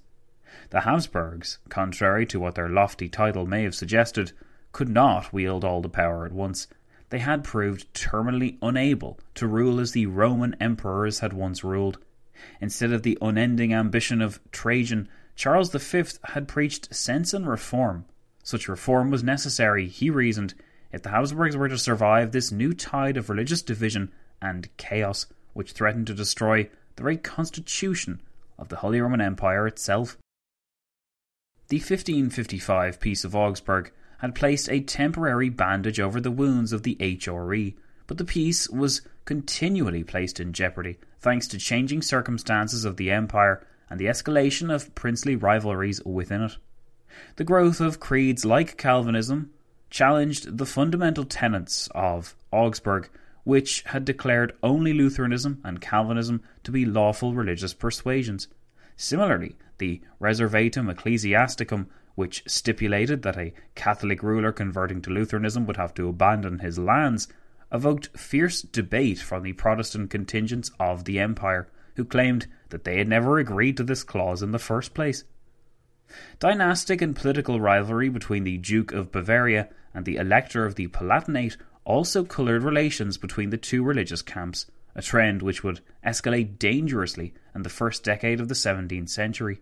The 0.69 0.81
Habsburgs, 0.81 1.57
contrary 1.69 2.25
to 2.27 2.39
what 2.39 2.55
their 2.55 2.69
lofty 2.69 3.09
title 3.09 3.45
may 3.45 3.63
have 3.63 3.75
suggested, 3.75 4.31
could 4.71 4.89
not 4.89 5.33
wield 5.33 5.63
all 5.63 5.81
the 5.81 5.89
power 5.89 6.25
at 6.25 6.31
once. 6.31 6.67
They 7.09 7.19
had 7.19 7.43
proved 7.43 7.93
terminally 7.93 8.57
unable 8.61 9.19
to 9.35 9.47
rule 9.47 9.79
as 9.79 9.91
the 9.91 10.07
Roman 10.07 10.55
emperors 10.59 11.19
had 11.19 11.33
once 11.33 11.63
ruled. 11.63 11.99
Instead 12.59 12.91
of 12.91 13.03
the 13.03 13.17
unending 13.21 13.73
ambition 13.73 14.21
of 14.21 14.39
Trajan, 14.51 15.07
Charles 15.35 15.71
V 15.71 16.03
had 16.25 16.47
preached 16.47 16.93
sense 16.93 17.33
and 17.33 17.47
reform. 17.47 18.05
Such 18.43 18.67
reform 18.67 19.09
was 19.09 19.23
necessary, 19.23 19.87
he 19.87 20.09
reasoned, 20.09 20.53
if 20.91 21.01
the 21.01 21.09
Habsburgs 21.09 21.55
were 21.55 21.69
to 21.69 21.77
survive 21.77 22.31
this 22.31 22.51
new 22.51 22.73
tide 22.73 23.17
of 23.17 23.29
religious 23.29 23.61
division 23.61 24.11
and 24.41 24.69
chaos 24.77 25.25
which 25.53 25.71
threatened 25.71 26.07
to 26.07 26.13
destroy 26.13 26.69
the 26.95 27.03
very 27.03 27.17
constitution 27.17 28.21
of 28.57 28.69
the 28.69 28.77
Holy 28.77 29.01
Roman 29.01 29.21
Empire 29.21 29.67
itself. 29.67 30.17
The 31.69 31.77
1555 31.77 32.99
Peace 32.99 33.23
of 33.23 33.35
Augsburg 33.35 33.91
had 34.19 34.35
placed 34.35 34.69
a 34.69 34.79
temporary 34.79 35.49
bandage 35.49 35.99
over 35.99 36.21
the 36.21 36.31
wounds 36.31 36.71
of 36.71 36.83
the 36.83 36.95
HRE, 36.95 37.75
but 38.07 38.17
the 38.17 38.25
peace 38.25 38.69
was 38.69 39.01
continually 39.25 40.03
placed 40.03 40.39
in 40.39 40.53
jeopardy 40.53 40.97
thanks 41.19 41.47
to 41.47 41.57
changing 41.57 42.01
circumstances 42.01 42.85
of 42.85 42.97
the 42.97 43.09
empire 43.09 43.65
and 43.89 43.99
the 43.99 44.05
escalation 44.05 44.73
of 44.73 44.93
princely 44.95 45.35
rivalries 45.35 46.03
within 46.03 46.41
it. 46.41 46.57
The 47.35 47.43
growth 47.43 47.79
of 47.79 47.99
creeds 47.99 48.43
like 48.43 48.77
Calvinism 48.77 49.51
challenged 49.89 50.57
the 50.57 50.65
fundamental 50.65 51.23
tenets 51.23 51.87
of 51.93 52.35
Augsburg, 52.51 53.09
which 53.43 53.83
had 53.87 54.05
declared 54.05 54.53
only 54.63 54.93
Lutheranism 54.93 55.59
and 55.63 55.81
Calvinism 55.81 56.41
to 56.63 56.71
be 56.71 56.85
lawful 56.85 57.33
religious 57.33 57.73
persuasions. 57.73 58.47
Similarly, 58.95 59.55
the 59.79 60.01
Reservatum 60.21 60.89
Ecclesiasticum, 60.89 61.87
which 62.15 62.43
stipulated 62.47 63.23
that 63.23 63.37
a 63.37 63.53
Catholic 63.75 64.23
ruler 64.23 64.51
converting 64.51 65.01
to 65.01 65.09
Lutheranism 65.09 65.65
would 65.65 65.77
have 65.77 65.93
to 65.95 66.07
abandon 66.07 66.59
his 66.59 66.79
lands, 66.79 67.27
evoked 67.71 68.17
fierce 68.17 68.61
debate 68.61 69.19
from 69.19 69.43
the 69.43 69.53
Protestant 69.53 70.09
contingents 70.09 70.71
of 70.79 71.05
the 71.05 71.19
empire, 71.19 71.67
who 71.95 72.05
claimed 72.05 72.47
that 72.69 72.83
they 72.83 72.97
had 72.97 73.07
never 73.07 73.39
agreed 73.39 73.77
to 73.77 73.83
this 73.83 74.03
clause 74.03 74.41
in 74.41 74.51
the 74.51 74.59
first 74.59 74.93
place. 74.93 75.23
Dynastic 76.39 77.01
and 77.01 77.15
political 77.15 77.59
rivalry 77.59 78.09
between 78.09 78.43
the 78.43 78.57
Duke 78.57 78.91
of 78.91 79.11
Bavaria 79.11 79.69
and 79.93 80.05
the 80.05 80.17
Elector 80.17 80.65
of 80.65 80.75
the 80.75 80.87
Palatinate 80.87 81.57
also 81.85 82.23
coloured 82.23 82.63
relations 82.63 83.17
between 83.17 83.49
the 83.49 83.57
two 83.57 83.83
religious 83.83 84.21
camps, 84.21 84.65
a 84.95 85.01
trend 85.01 85.41
which 85.41 85.63
would 85.63 85.81
escalate 86.05 86.59
dangerously 86.59 87.33
in 87.55 87.63
the 87.63 87.69
first 87.69 88.03
decade 88.03 88.39
of 88.39 88.47
the 88.47 88.53
17th 88.53 89.09
century. 89.09 89.59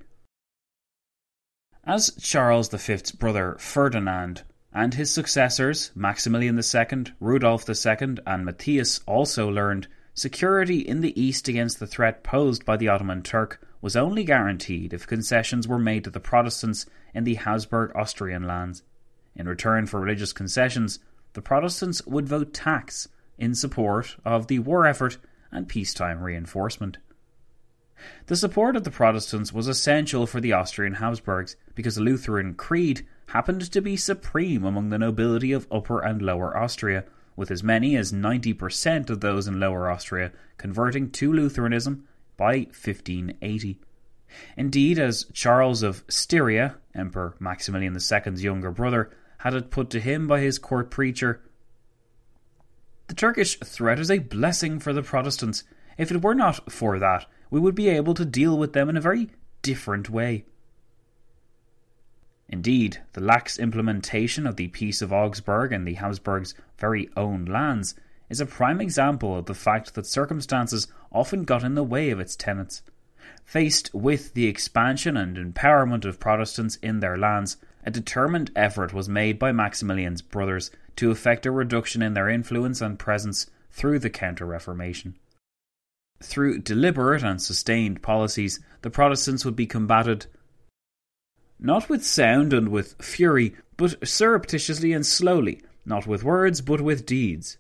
As 1.83 2.11
Charles 2.21 2.69
V's 2.69 3.11
brother 3.11 3.55
Ferdinand 3.59 4.43
and 4.73 4.93
his 4.93 5.11
successors, 5.11 5.91
Maximilian 5.95 6.57
II, 6.57 7.05
Rudolf 7.19 7.67
II, 7.67 8.17
and 8.27 8.45
Matthias, 8.45 8.99
also 9.07 9.49
learned, 9.49 9.87
security 10.13 10.79
in 10.79 11.01
the 11.01 11.19
east 11.19 11.47
against 11.47 11.79
the 11.79 11.87
threat 11.87 12.23
posed 12.23 12.65
by 12.65 12.77
the 12.77 12.87
Ottoman 12.87 13.23
Turk 13.23 13.67
was 13.81 13.95
only 13.95 14.23
guaranteed 14.23 14.93
if 14.93 15.07
concessions 15.07 15.67
were 15.67 15.79
made 15.79 16.03
to 16.03 16.11
the 16.11 16.19
Protestants 16.19 16.85
in 17.13 17.23
the 17.23 17.35
Habsburg 17.35 17.91
Austrian 17.95 18.43
lands. 18.43 18.83
In 19.35 19.47
return 19.47 19.87
for 19.87 19.99
religious 19.99 20.33
concessions, 20.33 20.99
the 21.33 21.41
Protestants 21.41 22.05
would 22.05 22.27
vote 22.27 22.53
tax 22.53 23.07
in 23.37 23.55
support 23.55 24.17
of 24.25 24.47
the 24.47 24.59
war 24.59 24.85
effort 24.85 25.17
and 25.51 25.67
peacetime 25.67 26.21
reinforcement. 26.21 26.97
The 28.27 28.35
support 28.35 28.75
of 28.75 28.83
the 28.83 28.91
Protestants 28.91 29.53
was 29.53 29.67
essential 29.67 30.25
for 30.25 30.41
the 30.41 30.53
Austrian 30.53 30.95
Habsburgs 30.95 31.55
because 31.75 31.95
the 31.95 32.01
Lutheran 32.01 32.55
creed 32.55 33.05
happened 33.27 33.71
to 33.71 33.81
be 33.81 33.95
supreme 33.95 34.65
among 34.65 34.89
the 34.89 34.97
nobility 34.97 35.51
of 35.51 35.67
Upper 35.71 36.01
and 36.01 36.21
Lower 36.21 36.57
Austria, 36.57 37.05
with 37.35 37.51
as 37.51 37.63
many 37.63 37.95
as 37.95 38.11
90% 38.11 39.09
of 39.09 39.21
those 39.21 39.47
in 39.47 39.59
Lower 39.59 39.89
Austria 39.89 40.31
converting 40.57 41.11
to 41.11 41.31
Lutheranism 41.31 42.07
by 42.37 42.67
1580. 42.71 43.79
Indeed, 44.57 44.97
as 44.97 45.25
Charles 45.33 45.83
of 45.83 46.03
Styria, 46.07 46.77
Emperor 46.95 47.35
Maximilian 47.39 47.93
II's 47.93 48.43
younger 48.43 48.71
brother, 48.71 49.11
had 49.41 49.55
it 49.55 49.71
put 49.71 49.89
to 49.89 49.99
him 49.99 50.27
by 50.27 50.39
his 50.39 50.59
court 50.59 50.91
preacher, 50.91 51.41
the 53.07 53.15
Turkish 53.15 53.57
threat 53.57 53.99
is 53.99 54.11
a 54.11 54.19
blessing 54.19 54.79
for 54.79 54.93
the 54.93 55.01
Protestants. 55.01 55.63
If 55.97 56.11
it 56.11 56.21
were 56.21 56.35
not 56.35 56.71
for 56.71 56.99
that, 56.99 57.25
we 57.49 57.59
would 57.59 57.75
be 57.75 57.89
able 57.89 58.13
to 58.13 58.23
deal 58.23 58.57
with 58.57 58.73
them 58.73 58.87
in 58.87 58.95
a 58.95 59.01
very 59.01 59.29
different 59.63 60.09
way. 60.09 60.45
Indeed, 62.47 62.99
the 63.13 63.21
lax 63.21 63.57
implementation 63.57 64.45
of 64.45 64.57
the 64.57 64.67
Peace 64.67 65.01
of 65.01 65.11
Augsburg 65.11 65.73
and 65.73 65.87
the 65.87 65.95
Habsburgs' 65.95 66.53
very 66.77 67.09
own 67.17 67.45
lands 67.45 67.95
is 68.29 68.39
a 68.39 68.45
prime 68.45 68.79
example 68.79 69.35
of 69.35 69.47
the 69.47 69.55
fact 69.55 69.95
that 69.95 70.05
circumstances 70.05 70.87
often 71.11 71.45
got 71.45 71.63
in 71.63 71.75
the 71.75 71.83
way 71.83 72.11
of 72.11 72.19
its 72.19 72.35
tenets. 72.35 72.83
Faced 73.43 73.93
with 73.93 74.35
the 74.35 74.45
expansion 74.45 75.17
and 75.17 75.35
empowerment 75.35 76.05
of 76.05 76.19
Protestants 76.19 76.75
in 76.77 76.99
their 76.99 77.17
lands, 77.17 77.57
a 77.83 77.91
determined 77.91 78.51
effort 78.55 78.93
was 78.93 79.09
made 79.09 79.39
by 79.39 79.51
Maximilian's 79.51 80.21
brothers 80.21 80.71
to 80.95 81.11
effect 81.11 81.45
a 81.45 81.51
reduction 81.51 82.01
in 82.01 82.13
their 82.13 82.29
influence 82.29 82.81
and 82.81 82.99
presence 82.99 83.49
through 83.71 83.99
the 83.99 84.09
Counter 84.09 84.45
Reformation. 84.45 85.15
Through 86.21 86.59
deliberate 86.59 87.23
and 87.23 87.41
sustained 87.41 88.01
policies, 88.01 88.59
the 88.81 88.89
Protestants 88.89 89.43
would 89.45 89.55
be 89.55 89.65
combated 89.65 90.27
not 91.61 91.89
with 91.89 92.03
sound 92.03 92.53
and 92.53 92.69
with 92.69 92.95
fury, 92.99 93.55
but 93.77 94.07
surreptitiously 94.07 94.93
and 94.93 95.05
slowly, 95.05 95.61
not 95.85 96.07
with 96.07 96.23
words, 96.23 96.59
but 96.59 96.81
with 96.81 97.05
deeds. 97.05 97.57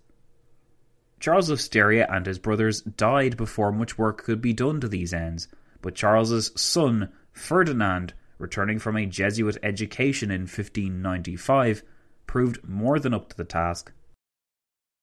Charles 1.19 1.51
of 1.51 1.61
Styria 1.61 2.07
and 2.09 2.25
his 2.25 2.39
brothers 2.39 2.81
died 2.81 3.37
before 3.37 3.71
much 3.71 3.99
work 3.99 4.23
could 4.23 4.41
be 4.41 4.53
done 4.53 4.81
to 4.81 4.87
these 4.87 5.13
ends, 5.13 5.47
but 5.83 5.93
Charles's 5.93 6.51
son, 6.59 7.11
Ferdinand, 7.31 8.15
returning 8.41 8.79
from 8.79 8.97
a 8.97 9.05
Jesuit 9.05 9.57
education 9.63 10.31
in 10.31 10.41
1595, 10.41 11.83
proved 12.27 12.67
more 12.67 12.99
than 12.99 13.13
up 13.13 13.29
to 13.29 13.37
the 13.37 13.45
task. 13.45 13.91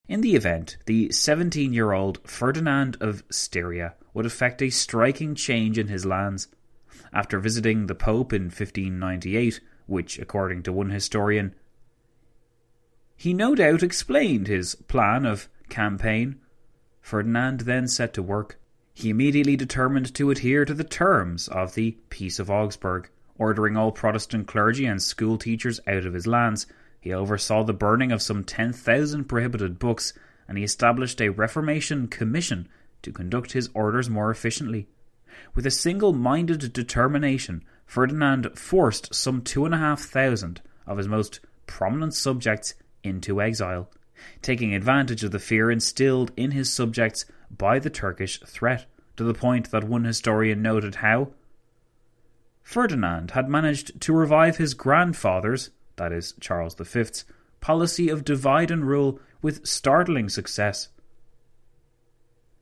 In 0.08 0.22
the 0.22 0.34
event, 0.34 0.78
the 0.86 1.10
17 1.10 1.72
year 1.72 1.92
old 1.92 2.18
Ferdinand 2.26 2.96
of 3.00 3.22
Styria 3.30 3.94
would 4.14 4.26
effect 4.26 4.62
a 4.62 4.70
striking 4.70 5.34
change 5.34 5.78
in 5.78 5.88
his 5.88 6.06
lands 6.06 6.48
after 7.12 7.38
visiting 7.38 7.86
the 7.86 7.94
Pope 7.94 8.32
in 8.32 8.44
1598, 8.44 9.60
which, 9.86 10.18
according 10.18 10.62
to 10.62 10.72
one 10.72 10.90
historian, 10.90 11.54
he 13.16 13.34
no 13.34 13.54
doubt 13.54 13.82
explained 13.82 14.46
his 14.46 14.74
plan 14.74 15.26
of 15.26 15.48
campaign. 15.68 16.40
Ferdinand 17.00 17.60
then 17.60 17.88
set 17.88 18.14
to 18.14 18.22
work. 18.22 18.58
He 18.94 19.10
immediately 19.10 19.56
determined 19.56 20.14
to 20.14 20.30
adhere 20.30 20.64
to 20.64 20.74
the 20.74 20.84
terms 20.84 21.48
of 21.48 21.74
the 21.74 21.98
Peace 22.10 22.38
of 22.38 22.50
Augsburg, 22.50 23.10
ordering 23.38 23.76
all 23.76 23.92
Protestant 23.92 24.46
clergy 24.46 24.84
and 24.84 25.00
school 25.00 25.38
teachers 25.38 25.80
out 25.86 26.04
of 26.04 26.12
his 26.12 26.26
lands. 26.26 26.66
He 27.00 27.12
oversaw 27.12 27.62
the 27.62 27.72
burning 27.72 28.12
of 28.12 28.20
some 28.20 28.44
10,000 28.44 29.24
prohibited 29.24 29.78
books, 29.78 30.12
and 30.46 30.58
he 30.58 30.64
established 30.64 31.20
a 31.20 31.28
Reformation 31.30 32.08
Commission 32.08 32.68
to 33.02 33.12
conduct 33.12 33.52
his 33.52 33.70
orders 33.74 34.10
more 34.10 34.30
efficiently. 34.30 34.88
With 35.54 35.66
a 35.66 35.70
single 35.70 36.12
minded 36.12 36.72
determination, 36.72 37.64
Ferdinand 37.86 38.58
forced 38.58 39.14
some 39.14 39.42
two 39.42 39.64
and 39.64 39.74
a 39.74 39.78
half 39.78 40.00
thousand 40.00 40.60
of 40.86 40.98
his 40.98 41.08
most 41.08 41.40
prominent 41.66 42.14
subjects 42.14 42.74
into 43.04 43.40
exile, 43.40 43.90
taking 44.42 44.74
advantage 44.74 45.22
of 45.22 45.30
the 45.30 45.38
fear 45.38 45.70
instilled 45.70 46.32
in 46.36 46.50
his 46.50 46.72
subjects 46.72 47.24
by 47.50 47.78
the 47.78 47.90
Turkish 47.90 48.40
threat, 48.40 48.86
to 49.16 49.24
the 49.24 49.34
point 49.34 49.70
that 49.70 49.84
one 49.84 50.04
historian 50.04 50.60
noted 50.60 50.96
how 50.96 51.32
Ferdinand 52.68 53.30
had 53.30 53.48
managed 53.48 53.98
to 54.02 54.12
revive 54.12 54.58
his 54.58 54.74
grandfather's, 54.74 55.70
that 55.96 56.12
is, 56.12 56.34
Charles 56.38 56.74
V's, 56.74 57.24
policy 57.62 58.10
of 58.10 58.26
divide 58.26 58.70
and 58.70 58.86
rule 58.86 59.20
with 59.40 59.66
startling 59.66 60.28
success. 60.28 60.88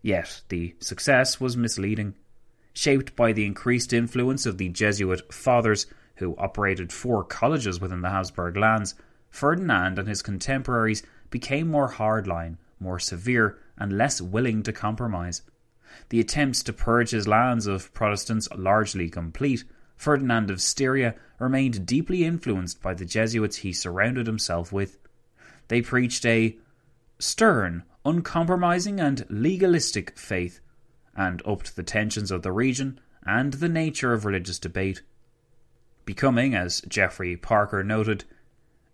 Yet 0.02 0.42
the 0.48 0.76
success 0.78 1.40
was 1.40 1.56
misleading 1.56 2.14
shaped 2.72 3.16
by 3.16 3.32
the 3.32 3.44
increased 3.44 3.92
influence 3.92 4.46
of 4.46 4.58
the 4.58 4.68
Jesuit 4.68 5.34
fathers 5.34 5.86
who 6.18 6.36
operated 6.36 6.92
four 6.92 7.24
colleges 7.24 7.80
within 7.80 8.02
the 8.02 8.10
Habsburg 8.10 8.56
lands, 8.56 8.94
Ferdinand 9.28 9.98
and 9.98 10.06
his 10.06 10.22
contemporaries 10.22 11.02
became 11.30 11.66
more 11.66 11.90
hardline, 11.90 12.58
more 12.78 13.00
severe, 13.00 13.58
and 13.76 13.98
less 13.98 14.20
willing 14.20 14.62
to 14.62 14.72
compromise. 14.72 15.42
The 16.10 16.20
attempts 16.20 16.62
to 16.62 16.72
purge 16.72 17.10
his 17.10 17.26
lands 17.26 17.66
of 17.66 17.92
Protestants 17.92 18.48
largely 18.54 19.10
complete, 19.10 19.64
Ferdinand 19.96 20.50
of 20.50 20.60
Styria 20.60 21.14
remained 21.38 21.86
deeply 21.86 22.24
influenced 22.24 22.82
by 22.82 22.94
the 22.94 23.04
Jesuits 23.04 23.58
he 23.58 23.72
surrounded 23.72 24.26
himself 24.26 24.72
with. 24.72 24.98
They 25.68 25.82
preached 25.82 26.24
a 26.24 26.56
stern, 27.18 27.82
uncompromising, 28.04 29.00
and 29.00 29.24
legalistic 29.28 30.18
faith 30.18 30.60
and 31.16 31.42
upped 31.46 31.76
the 31.76 31.82
tensions 31.82 32.30
of 32.30 32.42
the 32.42 32.52
region 32.52 33.00
and 33.24 33.54
the 33.54 33.68
nature 33.68 34.12
of 34.12 34.24
religious 34.24 34.58
debate. 34.58 35.02
Becoming, 36.04 36.54
as 36.54 36.82
Geoffrey 36.82 37.36
Parker 37.36 37.82
noted, 37.82 38.24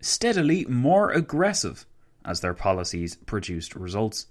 steadily 0.00 0.64
more 0.66 1.10
aggressive 1.10 1.84
as 2.24 2.40
their 2.40 2.54
policies 2.54 3.16
produced 3.16 3.74
results. 3.74 4.26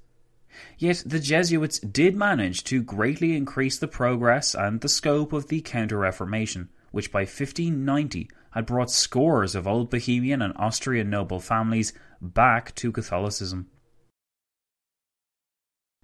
Yet 0.78 1.04
the 1.06 1.20
Jesuits 1.20 1.80
did 1.80 2.16
manage 2.16 2.64
to 2.66 2.82
greatly 2.82 3.36
increase 3.36 3.78
the 3.78 3.88
progress 3.88 4.54
and 4.54 4.82
the 4.82 4.90
scope 4.90 5.34
of 5.34 5.48
the 5.48 5.62
Counter 5.62 5.98
Reformation, 5.98 6.70
which 6.92 7.12
by 7.12 7.22
1590 7.22 8.30
had 8.52 8.66
brought 8.66 8.92
scores 8.92 9.56
of 9.56 9.68
old 9.68 9.90
Bohemian 9.90 10.42
and 10.42 10.54
Austrian 10.58 11.10
noble 11.10 11.40
families 11.40 11.94
back 12.22 12.76
to 12.76 12.92
Catholicism. 12.92 13.68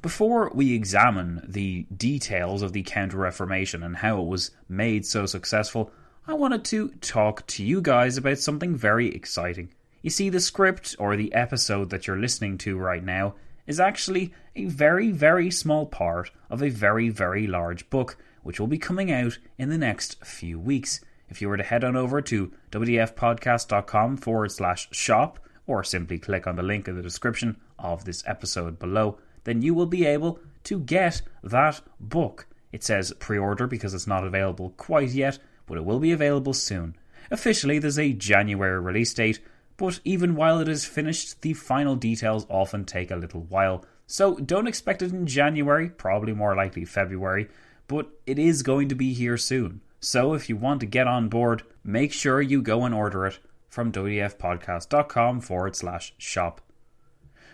Before 0.02 0.52
we 0.54 0.74
examine 0.74 1.44
the 1.48 1.88
details 1.96 2.62
of 2.62 2.72
the 2.72 2.84
Counter 2.84 3.18
Reformation 3.18 3.84
and 3.84 3.98
how 3.98 4.22
it 4.22 4.28
was 4.28 4.52
made 4.70 5.06
so 5.06 5.26
successful, 5.26 5.92
I 6.28 6.34
wanted 6.34 6.64
to 6.66 6.90
talk 7.02 7.48
to 7.48 7.64
you 7.64 7.82
guys 7.82 8.18
about 8.18 8.38
something 8.38 8.76
very 8.76 9.14
exciting. 9.14 9.74
You 10.02 10.10
see, 10.10 10.30
the 10.30 10.40
script 10.40 10.96
or 11.00 11.16
the 11.16 11.34
episode 11.34 11.90
that 11.90 12.06
you're 12.06 12.18
listening 12.20 12.58
to 12.60 12.78
right 12.78 13.04
now 13.04 13.36
is 13.68 13.80
actually 13.80 14.34
a 14.56 14.66
very, 14.66 15.12
very 15.12 15.52
small 15.52 15.86
part 15.86 16.32
of 16.50 16.64
a 16.64 16.70
very, 16.70 17.10
very 17.10 17.46
large 17.46 17.90
book, 17.90 18.18
which 18.42 18.60
will 18.60 18.68
be 18.68 18.78
coming 18.78 19.12
out 19.12 19.38
in 19.58 19.70
the 19.70 19.78
next 19.78 20.24
few 20.26 20.60
weeks. 20.60 21.02
If 21.30 21.42
you 21.42 21.50
were 21.50 21.58
to 21.58 21.64
head 21.64 21.84
on 21.84 21.96
over 21.96 22.22
to 22.22 22.52
wdfpodcast.com 22.72 24.18
forward 24.18 24.52
slash 24.52 24.88
shop, 24.92 25.40
or 25.68 25.84
simply 25.84 26.18
click 26.18 26.48
on 26.48 26.56
the 26.56 26.64
link 26.64 26.88
in 26.88 26.96
the 26.96 27.02
description 27.02 27.58
of 27.78 28.06
this 28.06 28.24
episode 28.26 28.80
below, 28.80 29.20
then 29.44 29.62
you 29.62 29.74
will 29.74 29.86
be 29.86 30.06
able 30.06 30.40
to 30.64 30.80
get 30.80 31.22
that 31.44 31.82
book. 32.00 32.48
It 32.72 32.84
says 32.84 33.14
pre 33.20 33.38
order 33.38 33.68
because 33.68 33.94
it's 33.94 34.08
not 34.08 34.26
available 34.26 34.72
quite 34.78 35.10
yet, 35.10 35.40
but 35.66 35.78
it 35.78 35.86
will 35.86 36.00
be 36.00 36.12
available 36.12 36.54
soon. 36.54 36.96
Officially, 37.30 37.80
there's 37.80 38.00
a 38.00 38.14
January 38.14 38.80
release 38.80 39.14
date, 39.14 39.40
but 39.78 40.00
even 40.04 40.36
while 40.36 40.60
it 40.60 40.68
is 40.68 40.86
finished, 40.86 41.42
the 41.42 41.54
final 41.54 41.96
details 41.96 42.46
often 42.50 42.84
take 42.84 43.12
a 43.12 43.16
little 43.16 43.44
while. 43.44 43.86
So 44.08 44.36
don't 44.36 44.68
expect 44.68 45.02
it 45.02 45.12
in 45.12 45.28
January, 45.28 45.90
probably 45.90 46.34
more 46.34 46.56
likely 46.56 46.84
February, 46.84 47.48
but 47.88 48.10
it 48.26 48.40
is 48.40 48.64
going 48.64 48.90
to 48.90 48.96
be 48.96 49.14
here 49.14 49.38
soon. 49.38 49.82
So 50.00 50.34
if 50.34 50.50
you 50.50 50.56
want 50.56 50.80
to 50.82 50.86
get 50.86 51.08
on 51.08 51.30
board, 51.30 51.64
make 51.84 52.14
sure 52.14 52.42
you 52.42 52.62
go 52.62 52.84
and 52.86 52.94
order 52.94 53.26
it 53.26 53.40
from 53.70 53.92
wdfpodcast.com 53.92 55.42
forward 55.42 55.76
slash 55.76 56.14
shop. 56.18 56.62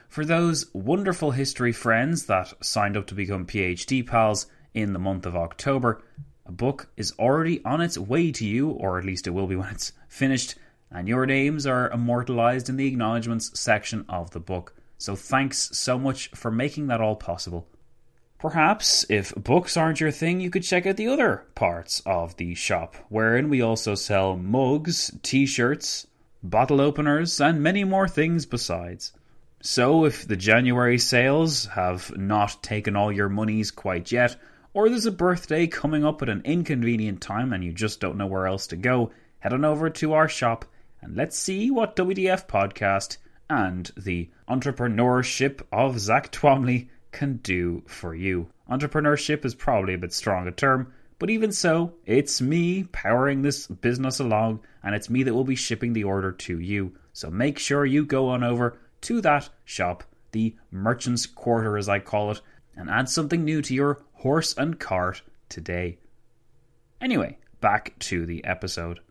For 0.07 0.23
those 0.23 0.67
wonderful 0.73 1.31
history 1.31 1.71
friends 1.71 2.27
that 2.27 2.53
signed 2.63 2.95
up 2.95 3.07
to 3.07 3.15
become 3.15 3.47
PhD 3.47 4.05
pals 4.05 4.45
in 4.73 4.93
the 4.93 4.99
month 4.99 5.25
of 5.25 5.35
October, 5.35 6.03
a 6.45 6.51
book 6.51 6.89
is 6.95 7.13
already 7.17 7.63
on 7.65 7.81
its 7.81 7.97
way 7.97 8.31
to 8.31 8.45
you, 8.45 8.69
or 8.69 8.99
at 8.99 9.05
least 9.05 9.25
it 9.27 9.31
will 9.31 9.47
be 9.47 9.55
when 9.55 9.69
it's 9.69 9.91
finished, 10.07 10.55
and 10.93 11.07
your 11.07 11.25
names 11.25 11.65
are 11.65 11.89
immortalized 11.89 12.69
in 12.69 12.77
the 12.77 12.87
acknowledgements 12.87 13.59
section 13.59 14.05
of 14.07 14.29
the 14.31 14.39
book. 14.39 14.75
So 14.99 15.15
thanks 15.15 15.75
so 15.75 15.97
much 15.97 16.29
for 16.29 16.51
making 16.51 16.87
that 16.87 17.01
all 17.01 17.15
possible. 17.15 17.67
Perhaps, 18.37 19.05
if 19.09 19.33
books 19.35 19.75
aren't 19.75 20.01
your 20.01 20.11
thing, 20.11 20.39
you 20.39 20.49
could 20.49 20.63
check 20.63 20.85
out 20.85 20.97
the 20.97 21.07
other 21.07 21.45
parts 21.55 22.01
of 22.05 22.35
the 22.37 22.53
shop, 22.55 22.95
wherein 23.09 23.49
we 23.49 23.61
also 23.61 23.95
sell 23.95 24.35
mugs, 24.35 25.17
t 25.23 25.45
shirts, 25.45 26.07
bottle 26.43 26.81
openers, 26.81 27.39
and 27.41 27.63
many 27.63 27.83
more 27.83 28.07
things 28.07 28.45
besides. 28.45 29.13
So, 29.61 30.03
if 30.03 30.27
the 30.27 30.35
January 30.35 30.99
sales 30.99 31.67
have 31.67 32.15
not 32.17 32.61
taken 32.61 32.97
all 32.97 33.13
your 33.13 33.29
monies 33.29 33.71
quite 33.71 34.11
yet, 34.11 34.35
or 34.73 34.89
there's 34.89 35.05
a 35.05 35.11
birthday 35.11 35.65
coming 35.65 36.03
up 36.03 36.21
at 36.21 36.29
an 36.29 36.41
inconvenient 36.43 37.21
time 37.21 37.53
and 37.53 37.63
you 37.63 37.71
just 37.71 38.01
don't 38.01 38.17
know 38.17 38.27
where 38.27 38.45
else 38.45 38.67
to 38.67 38.75
go, 38.75 39.11
head 39.39 39.53
on 39.53 39.63
over 39.63 39.89
to 39.89 40.13
our 40.13 40.27
shop 40.27 40.65
and 41.03 41.17
let's 41.17 41.37
see 41.37 41.69
what 41.69 41.97
WDF 41.97 42.47
Podcast 42.47 43.17
and 43.49 43.91
the 43.97 44.29
entrepreneurship 44.47 45.61
of 45.71 45.99
Zach 45.99 46.31
Twamley 46.31 46.87
can 47.11 47.37
do 47.43 47.83
for 47.87 48.15
you. 48.15 48.47
Entrepreneurship 48.71 49.43
is 49.43 49.53
probably 49.53 49.95
a 49.95 49.97
bit 49.97 50.13
strong 50.13 50.47
a 50.47 50.51
term, 50.51 50.93
but 51.19 51.29
even 51.29 51.51
so, 51.51 51.93
it's 52.05 52.41
me 52.41 52.85
powering 52.85 53.41
this 53.41 53.67
business 53.67 54.19
along, 54.19 54.61
and 54.81 54.95
it's 54.95 55.09
me 55.09 55.23
that 55.23 55.33
will 55.33 55.43
be 55.43 55.55
shipping 55.55 55.91
the 55.91 56.05
order 56.05 56.31
to 56.31 56.59
you. 56.59 56.93
So 57.11 57.29
make 57.29 57.59
sure 57.59 57.85
you 57.85 58.05
go 58.05 58.29
on 58.29 58.43
over 58.43 58.79
to 59.01 59.19
that 59.21 59.49
shop, 59.65 60.05
the 60.31 60.55
Merchant's 60.71 61.25
Quarter 61.25 61.77
as 61.77 61.89
I 61.89 61.99
call 61.99 62.31
it, 62.31 62.41
and 62.77 62.89
add 62.89 63.09
something 63.09 63.43
new 63.43 63.61
to 63.61 63.73
your 63.73 64.01
horse 64.13 64.53
and 64.57 64.79
cart 64.79 65.21
today. 65.49 65.97
Anyway, 67.01 67.37
back 67.59 67.99
to 67.99 68.25
the 68.25 68.43
episode. 68.45 69.01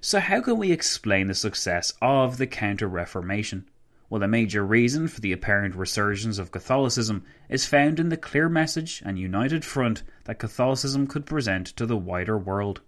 So, 0.00 0.20
how 0.20 0.40
can 0.40 0.58
we 0.58 0.72
explain 0.72 1.26
the 1.26 1.34
success 1.34 1.92
of 2.00 2.38
the 2.38 2.46
Counter 2.46 2.88
Reformation? 2.88 3.68
Well, 4.08 4.22
a 4.22 4.28
major 4.28 4.64
reason 4.64 5.08
for 5.08 5.20
the 5.20 5.32
apparent 5.32 5.74
resurgence 5.74 6.38
of 6.38 6.52
Catholicism 6.52 7.24
is 7.48 7.66
found 7.66 7.98
in 7.98 8.08
the 8.08 8.16
clear 8.16 8.48
message 8.48 9.02
and 9.04 9.18
united 9.18 9.64
front 9.64 10.04
that 10.24 10.38
Catholicism 10.38 11.08
could 11.08 11.26
present 11.26 11.66
to 11.76 11.86
the 11.86 11.96
wider 11.96 12.38
world. 12.38 12.80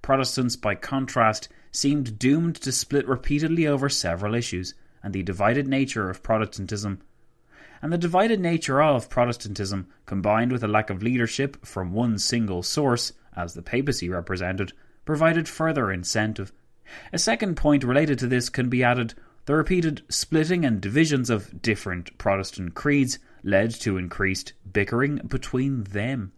Protestants, 0.00 0.56
by 0.56 0.74
contrast, 0.74 1.48
seemed 1.70 2.18
doomed 2.18 2.56
to 2.56 2.72
split 2.72 3.06
repeatedly 3.06 3.66
over 3.66 3.88
several 3.88 4.34
issues, 4.34 4.74
and 5.02 5.12
the 5.12 5.22
divided 5.22 5.68
nature 5.68 6.08
of 6.08 6.22
Protestantism. 6.22 7.02
And 7.82 7.92
the 7.92 7.98
divided 7.98 8.40
nature 8.40 8.80
of 8.80 9.10
Protestantism, 9.10 9.88
combined 10.06 10.52
with 10.52 10.64
a 10.64 10.68
lack 10.68 10.88
of 10.88 11.02
leadership 11.02 11.66
from 11.66 11.92
one 11.92 12.18
single 12.18 12.62
source, 12.62 13.12
as 13.36 13.54
the 13.54 13.62
papacy 13.62 14.08
represented, 14.08 14.72
provided 15.04 15.48
further 15.48 15.90
incentive. 15.90 16.52
A 17.12 17.18
second 17.18 17.56
point 17.56 17.84
related 17.84 18.18
to 18.18 18.26
this 18.26 18.48
can 18.48 18.68
be 18.68 18.84
added 18.84 19.14
the 19.44 19.54
repeated 19.54 20.02
splitting 20.08 20.64
and 20.64 20.80
divisions 20.80 21.28
of 21.28 21.62
different 21.62 22.16
Protestant 22.16 22.74
creeds 22.74 23.18
led 23.42 23.72
to 23.72 23.96
increased 23.96 24.52
bickering 24.72 25.16
between 25.26 25.84
them. 25.84 26.32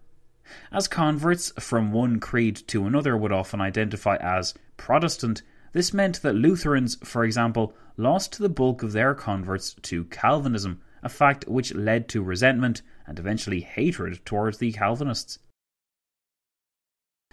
As 0.72 0.88
converts 0.88 1.52
from 1.58 1.92
one 1.92 2.18
creed 2.20 2.56
to 2.68 2.86
another 2.86 3.16
would 3.16 3.32
often 3.32 3.60
identify 3.60 4.16
as 4.16 4.54
Protestant, 4.76 5.42
this 5.72 5.92
meant 5.92 6.22
that 6.22 6.34
Lutherans, 6.34 6.96
for 7.04 7.24
example, 7.24 7.74
lost 7.96 8.38
the 8.38 8.48
bulk 8.48 8.82
of 8.82 8.92
their 8.92 9.14
converts 9.14 9.74
to 9.82 10.04
Calvinism, 10.04 10.80
a 11.02 11.08
fact 11.08 11.46
which 11.46 11.74
led 11.74 12.08
to 12.08 12.22
resentment 12.22 12.80
and 13.06 13.18
eventually 13.18 13.60
hatred 13.60 14.24
towards 14.24 14.58
the 14.58 14.72
Calvinists. 14.72 15.38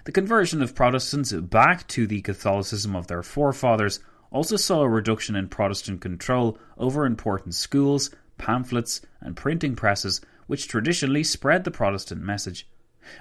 The 0.03 0.11
conversion 0.11 0.63
of 0.63 0.73
Protestants 0.73 1.31
back 1.31 1.87
to 1.89 2.07
the 2.07 2.21
Catholicism 2.21 2.95
of 2.95 3.05
their 3.05 3.21
forefathers 3.21 3.99
also 4.31 4.55
saw 4.55 4.81
a 4.81 4.89
reduction 4.89 5.35
in 5.35 5.47
Protestant 5.47 6.01
control 6.01 6.57
over 6.75 7.05
important 7.05 7.53
schools, 7.53 8.09
pamphlets, 8.39 9.01
and 9.19 9.35
printing 9.35 9.75
presses, 9.75 10.19
which 10.47 10.67
traditionally 10.67 11.23
spread 11.23 11.65
the 11.65 11.71
Protestant 11.71 12.23
message. 12.23 12.67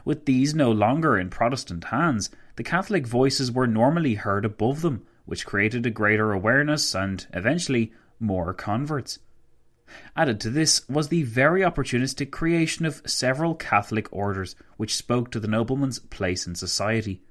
With 0.06 0.24
these 0.24 0.54
no 0.54 0.70
longer 0.72 1.18
in 1.18 1.28
Protestant 1.28 1.84
hands, 1.84 2.30
the 2.56 2.64
Catholic 2.64 3.06
voices 3.06 3.52
were 3.52 3.66
normally 3.66 4.14
heard 4.14 4.46
above 4.46 4.80
them, 4.80 5.02
which 5.26 5.44
created 5.44 5.84
a 5.84 5.90
greater 5.90 6.32
awareness 6.32 6.94
and, 6.94 7.26
eventually, 7.34 7.92
more 8.18 8.54
converts. 8.54 9.18
Added 10.16 10.40
to 10.40 10.50
this 10.50 10.88
was 10.88 11.08
the 11.08 11.22
very 11.22 11.62
opportunistic 11.62 12.30
creation 12.30 12.86
of 12.86 13.02
several 13.06 13.54
Catholic 13.54 14.08
orders, 14.12 14.54
which 14.76 14.96
spoke 14.96 15.30
to 15.30 15.40
the 15.40 15.48
nobleman's 15.48 15.98
place 15.98 16.46
in 16.46 16.54
society. 16.54 17.22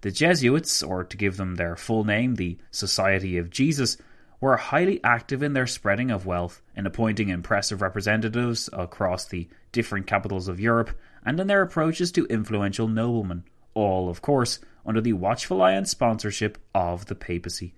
The 0.00 0.10
Jesuits, 0.10 0.82
or 0.82 1.04
to 1.04 1.16
give 1.16 1.36
them 1.36 1.54
their 1.54 1.76
full 1.76 2.04
name, 2.04 2.34
the 2.34 2.58
Society 2.70 3.38
of 3.38 3.50
Jesus, 3.50 3.96
were 4.40 4.56
highly 4.56 5.02
active 5.02 5.42
in 5.42 5.52
their 5.52 5.66
spreading 5.66 6.10
of 6.10 6.26
wealth, 6.26 6.62
in 6.76 6.86
appointing 6.86 7.28
impressive 7.28 7.82
representatives 7.82 8.68
across 8.72 9.26
the 9.26 9.48
different 9.72 10.06
capitals 10.06 10.48
of 10.48 10.60
Europe, 10.60 10.90
and 11.24 11.40
in 11.40 11.46
their 11.46 11.62
approaches 11.62 12.12
to 12.12 12.26
influential 12.26 12.88
noblemen, 12.88 13.44
all, 13.74 14.08
of 14.08 14.22
course, 14.22 14.60
under 14.86 15.00
the 15.00 15.12
watchful 15.12 15.60
eye 15.60 15.72
and 15.72 15.88
sponsorship 15.88 16.58
of 16.74 17.06
the 17.06 17.14
papacy. 17.14 17.74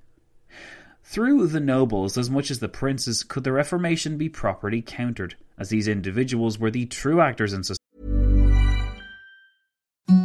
Through 1.03 1.49
the 1.49 1.61
nobles, 1.61 2.17
as 2.17 2.31
much 2.31 2.51
as 2.51 2.61
the 2.61 2.69
princes, 2.69 3.25
could 3.25 3.45
the 3.45 3.53
Reformation 3.53 4.17
be 4.17 4.29
properly 4.29 4.81
countered, 4.81 5.35
as 5.59 5.69
these 5.69 5.89
individuals 5.89 6.59
were 6.59 6.71
the 6.71 6.87
true 6.87 7.21
actors 7.21 7.53
in 7.53 7.65
society. 7.65 7.81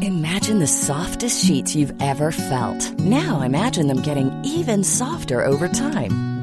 Imagine 0.01 0.59
the 0.59 0.67
softest 0.67 1.43
sheets 1.45 1.75
you've 1.75 1.99
ever 2.01 2.31
felt. 2.31 2.91
Now 2.99 3.41
imagine 3.41 3.87
them 3.87 4.01
getting 4.01 4.31
even 4.43 4.83
softer 4.83 5.43
over 5.43 5.67
time. 5.67 6.34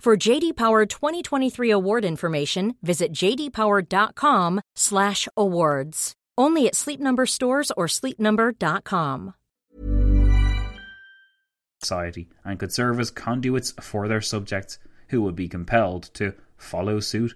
For 0.00 0.16
JD 0.16 0.56
Power 0.56 0.86
2023 0.86 1.70
award 1.72 2.06
information, 2.06 2.74
visit 2.80 3.12
jdpower.com/awards. 3.12 6.12
Only 6.38 6.66
at 6.66 6.74
Sleep 6.74 7.00
Number 7.00 7.26
stores 7.26 7.70
or 7.76 7.86
sleepnumber.com. 7.86 9.34
Society 11.82 12.30
and 12.46 12.58
could 12.58 12.72
serve 12.72 12.98
as 12.98 13.10
conduits 13.10 13.72
for 13.72 14.08
their 14.08 14.22
subjects, 14.22 14.78
who 15.08 15.20
would 15.20 15.36
be 15.36 15.48
compelled 15.48 16.04
to 16.14 16.32
follow 16.56 16.98
suit. 17.00 17.34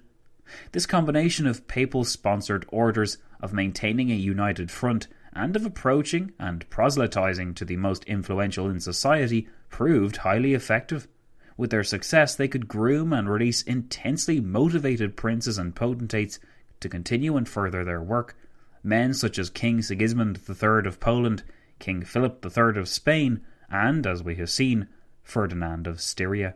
This 0.73 0.87
combination 0.87 1.47
of 1.47 1.69
papal-sponsored 1.69 2.65
orders 2.69 3.19
of 3.43 3.53
maintaining 3.53 4.11
a 4.11 4.15
united 4.15 4.71
front 4.71 5.07
and 5.35 5.55
of 5.55 5.67
approaching 5.67 6.33
and 6.39 6.67
proselytizing 6.71 7.53
to 7.57 7.67
the 7.67 7.77
most 7.77 8.05
influential 8.05 8.71
in 8.71 8.81
society 8.81 9.49
proved 9.69 10.17
highly 10.17 10.55
effective. 10.55 11.09
With 11.57 11.71
their 11.71 11.85
success, 11.85 12.35
they 12.35 12.49
could 12.49 12.69
groom 12.69 13.13
and 13.13 13.31
release 13.31 13.63
intensely 13.63 14.41
motivated 14.41 15.17
princes 15.17 15.57
and 15.57 15.75
potentates 15.75 16.41
to 16.81 16.89
continue 16.89 17.37
and 17.37 17.49
further 17.49 17.85
their 17.85 18.03
work. 18.03 18.37
Men 18.83 19.15
such 19.15 19.39
as 19.39 19.51
King 19.51 19.81
Sigismund 19.81 20.41
III 20.49 20.87
of 20.87 21.01
Poland, 21.01 21.45
King 21.79 22.03
Philip 22.03 22.45
III 22.45 22.79
of 22.79 22.89
Spain, 22.89 23.41
and, 23.71 24.07
as 24.07 24.23
we 24.23 24.35
have 24.37 24.51
seen, 24.51 24.89
Ferdinand 25.23 25.87
of 25.87 26.01
Styria. 26.01 26.55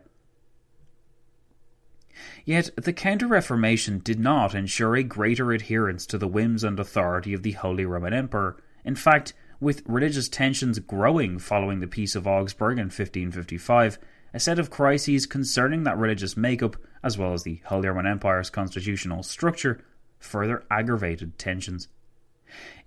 Yet 2.43 2.69
the 2.75 2.93
Counter 2.93 3.27
Reformation 3.27 3.99
did 3.99 4.19
not 4.19 4.53
ensure 4.53 4.95
a 4.95 5.03
greater 5.03 5.51
adherence 5.51 6.05
to 6.07 6.17
the 6.17 6.27
whims 6.27 6.63
and 6.63 6.79
authority 6.79 7.33
of 7.33 7.43
the 7.43 7.53
Holy 7.53 7.85
Roman 7.85 8.13
Emperor. 8.13 8.61
In 8.83 8.95
fact, 8.95 9.33
with 9.59 9.83
religious 9.85 10.27
tensions 10.27 10.79
growing 10.79 11.39
following 11.39 11.79
the 11.79 11.87
Peace 11.87 12.15
of 12.15 12.27
Augsburg 12.27 12.77
in 12.77 12.85
1555, 12.85 13.97
a 14.33 14.39
set 14.39 14.59
of 14.59 14.69
crises 14.69 15.25
concerning 15.25 15.83
that 15.83 15.97
religious 15.97 16.37
makeup, 16.37 16.75
as 17.03 17.17
well 17.17 17.33
as 17.33 17.43
the 17.43 17.61
Holy 17.65 17.87
Roman 17.87 18.05
Empire's 18.05 18.49
constitutional 18.49 19.23
structure, 19.23 19.83
further 20.19 20.63
aggravated 20.69 21.37
tensions. 21.37 21.87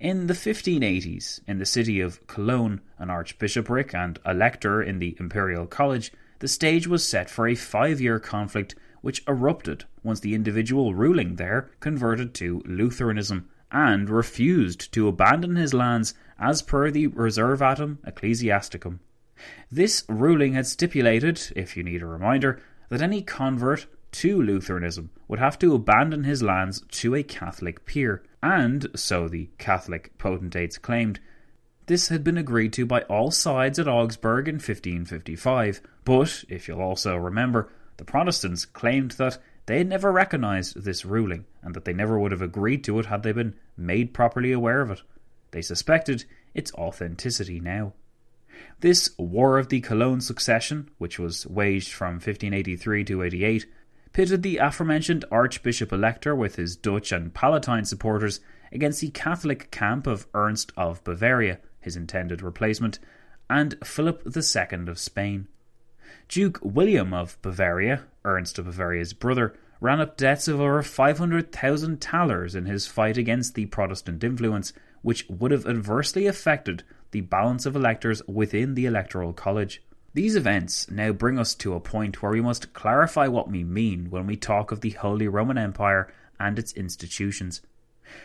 In 0.01 0.27
the 0.27 0.35
1580s, 0.35 1.41
in 1.47 1.59
the 1.59 1.67
city 1.67 2.01
of 2.01 2.27
Cologne, 2.27 2.81
an 2.99 3.11
archbishopric 3.11 3.95
and 3.95 4.19
elector 4.27 4.83
in 4.83 4.99
the 4.99 5.17
Imperial 5.21 5.67
College, 5.67 6.13
the 6.41 6.49
stage 6.49 6.87
was 6.89 7.07
set 7.07 7.31
for 7.31 7.47
a 7.47 7.55
five 7.55 8.01
year 8.01 8.19
conflict 8.19 8.75
which 9.01 9.23
erupted 9.29 9.85
once 10.03 10.21
the 10.21 10.35
individual 10.35 10.95
ruling 10.95 11.37
there 11.37 11.71
converted 11.81 12.35
to 12.35 12.63
Lutheranism 12.65 13.49
and 13.71 14.11
refused 14.11 14.93
to 14.93 15.09
abandon 15.09 15.57
his 15.57 15.73
lands 15.73 16.15
as 16.39 16.63
per 16.63 16.91
the 16.91 17.09
Reservatum 17.09 17.99
Ecclesiasticum. 18.05 18.99
This 19.71 20.05
ruling 20.09 20.55
had 20.55 20.67
stipulated, 20.67 21.53
if 21.57 21.77
you 21.77 21.83
need 21.83 22.03
a 22.03 22.07
reminder, 22.07 22.61
that 22.89 23.03
any 23.03 23.23
convert 23.23 23.87
to 24.13 24.43
Lutheranism 24.43 25.11
would 25.29 25.39
have 25.39 25.59
to 25.61 25.75
abandon 25.75 26.25
his 26.25 26.43
lands 26.43 26.83
to 26.91 27.15
a 27.15 27.23
Catholic 27.23 27.87
peer, 27.87 28.23
and, 28.43 28.89
so 28.95 29.29
the 29.29 29.49
Catholic 29.59 30.17
potentates 30.19 30.77
claimed, 30.79 31.19
this 31.87 32.09
had 32.09 32.23
been 32.23 32.39
agreed 32.39 32.73
to 32.75 32.87
by 32.87 33.01
all 33.03 33.31
sides 33.31 33.79
at 33.79 33.89
Augsburg 33.89 34.49
in 34.49 34.57
1555, 34.57 35.81
but, 36.05 36.45
if 36.49 36.69
you'll 36.69 36.81
also 36.81 37.17
remember, 37.17 37.71
the 37.97 38.05
Protestants 38.05 38.65
claimed 38.65 39.13
that 39.13 39.39
they 39.67 39.79
had 39.79 39.89
never 39.89 40.13
recognised 40.13 40.83
this 40.83 41.05
ruling, 41.05 41.45
and 41.63 41.75
that 41.75 41.85
they 41.85 41.93
never 41.93 42.19
would 42.19 42.33
have 42.33 42.43
agreed 42.43 42.85
to 42.85 42.99
it 42.99 43.07
had 43.07 43.23
they 43.23 43.33
been 43.33 43.55
made 43.77 44.13
properly 44.13 44.53
aware 44.53 44.81
of 44.81 44.91
it. 44.91 45.03
They 45.53 45.63
suspected 45.63 46.25
its 46.55 46.73
authenticity 46.75 47.61
now. 47.61 47.95
This 48.81 49.11
War 49.19 49.59
of 49.59 49.69
the 49.69 49.81
Cologne 49.81 50.21
Succession, 50.21 50.91
which 50.99 51.19
was 51.19 51.47
waged 51.47 51.93
from 51.93 52.15
1583 52.15 53.05
to 53.05 53.23
88, 53.23 53.67
pitted 54.13 54.43
the 54.43 54.59
aforementioned 54.59 55.25
Archbishop 55.31 55.93
Elector 55.93 56.35
with 56.35 56.57
his 56.57 56.77
Dutch 56.77 57.13
and 57.13 57.33
Palatine 57.33 57.85
supporters 57.85 58.41
against 58.73 59.01
the 59.01 59.11
Catholic 59.11 59.71
camp 59.71 60.07
of 60.07 60.27
Ernst 60.35 60.73
of 60.77 61.03
Bavaria, 61.05 61.61
his 61.81 61.97
intended 61.97 62.43
replacement, 62.43 62.99
and 63.49 63.77
Philip 63.85 64.23
II 64.27 64.89
of 64.89 64.99
Spain. 64.99 65.49
Duke 66.29 66.59
William 66.63 67.13
of 67.13 67.41
Bavaria, 67.43 68.05
Ernst 68.25 68.59
of 68.59 68.67
Bavaria's 68.67 69.13
brother, 69.13 69.55
ran 69.81 70.01
up 70.01 70.17
debts 70.17 70.49
of 70.49 70.61
over 70.61 70.83
500,000 70.83 72.01
thalers 72.01 72.55
in 72.55 72.67
his 72.67 72.87
fight 72.87 73.19
against 73.19 73.55
the 73.55 73.67
Protestant 73.67 74.23
influence, 74.23 74.73
which 75.03 75.27
would 75.29 75.51
have 75.51 75.67
adversely 75.67 76.27
affected 76.27 76.85
the 77.13 77.21
balance 77.21 77.65
of 77.67 77.77
electors 77.77 78.23
within 78.27 78.75
the 78.75 78.87
Electoral 78.87 79.33
College. 79.33 79.83
These 80.15 80.37
events 80.37 80.91
now 80.91 81.13
bring 81.13 81.39
us 81.39 81.55
to 81.57 81.75
a 81.75 81.81
point 81.81 82.23
where 82.23 82.33
we 82.33 82.41
must 82.41 82.75
clarify 82.75 83.29
what 83.29 83.51
we 83.51 83.65
mean 83.65 84.11
when 84.11 84.27
we 84.27 84.37
talk 84.37 84.73
of 84.73 84.81
the 84.81 84.91
Holy 84.91 85.29
Roman 85.29 85.57
Empire 85.57 86.13
and 86.41 86.59
its 86.59 86.73
institutions. 86.73 87.63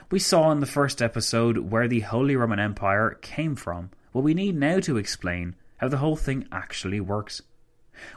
We 0.09 0.19
saw 0.19 0.51
in 0.51 0.59
the 0.59 0.65
first 0.65 1.01
episode 1.01 1.71
where 1.71 1.87
the 1.87 2.01
Holy 2.01 2.35
Roman 2.35 2.59
Empire 2.59 3.17
came 3.21 3.55
from, 3.55 3.91
but 4.11 4.21
we 4.21 4.33
need 4.33 4.55
now 4.55 4.79
to 4.81 4.97
explain 4.97 5.55
how 5.77 5.87
the 5.87 5.97
whole 5.97 6.15
thing 6.15 6.47
actually 6.51 6.99
works. 6.99 7.41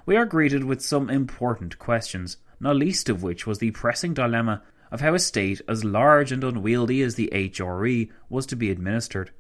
We 0.06 0.16
are 0.16 0.26
greeted 0.26 0.64
with 0.64 0.83
some 0.83 1.11
important 1.11 1.78
questions, 1.78 2.38
not 2.59 2.76
least 2.76 3.09
of 3.09 3.22
which 3.22 3.46
was 3.46 3.59
the 3.59 3.70
pressing 3.70 4.14
dilemma 4.14 4.62
of 4.90 5.00
how 5.00 5.14
a 5.14 5.18
state 5.18 5.61
as 5.68 5.85
large 5.85 6.33
and 6.33 6.42
unwieldy 6.42 7.02
as 7.02 7.14
the 7.14 7.30
HRE 7.33 8.11
was 8.28 8.46
to 8.46 8.56
be 8.56 8.70
administered. 8.70 9.30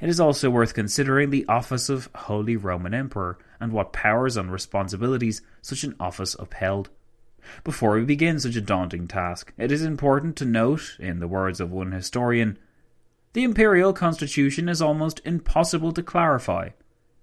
It 0.00 0.08
is 0.08 0.20
also 0.20 0.50
worth 0.50 0.74
considering 0.74 1.30
the 1.30 1.46
office 1.46 1.88
of 1.88 2.08
Holy 2.14 2.56
Roman 2.56 2.94
Emperor 2.94 3.38
and 3.60 3.72
what 3.72 3.92
powers 3.92 4.36
and 4.36 4.52
responsibilities 4.52 5.42
such 5.62 5.84
an 5.84 5.94
office 5.98 6.34
upheld. 6.38 6.90
Before 7.64 7.94
we 7.94 8.04
begin 8.04 8.38
such 8.38 8.56
a 8.56 8.60
daunting 8.60 9.08
task, 9.08 9.52
it 9.56 9.72
is 9.72 9.82
important 9.82 10.36
to 10.36 10.44
note, 10.44 10.96
in 10.98 11.20
the 11.20 11.28
words 11.28 11.60
of 11.60 11.70
one 11.70 11.92
historian, 11.92 12.58
the 13.32 13.44
imperial 13.44 13.92
constitution 13.92 14.68
is 14.68 14.82
almost 14.82 15.20
impossible 15.24 15.92
to 15.92 16.02
clarify. 16.02 16.70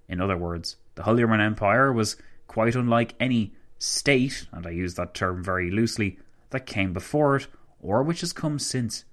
In 0.07 0.21
other 0.21 0.37
words, 0.37 0.77
the 0.95 1.03
Holy 1.03 1.23
Roman 1.23 1.41
Empire 1.41 1.91
was 1.91 2.15
quite 2.47 2.75
unlike 2.75 3.15
any 3.19 3.53
state, 3.77 4.47
and 4.51 4.65
I 4.65 4.71
use 4.71 4.95
that 4.95 5.13
term 5.13 5.43
very 5.43 5.69
loosely, 5.69 6.19
that 6.51 6.65
came 6.65 6.93
before 6.93 7.35
it 7.35 7.47
or 7.81 8.01
which 8.01 8.21
has 8.21 8.33
come 8.33 8.59
since. 8.59 9.05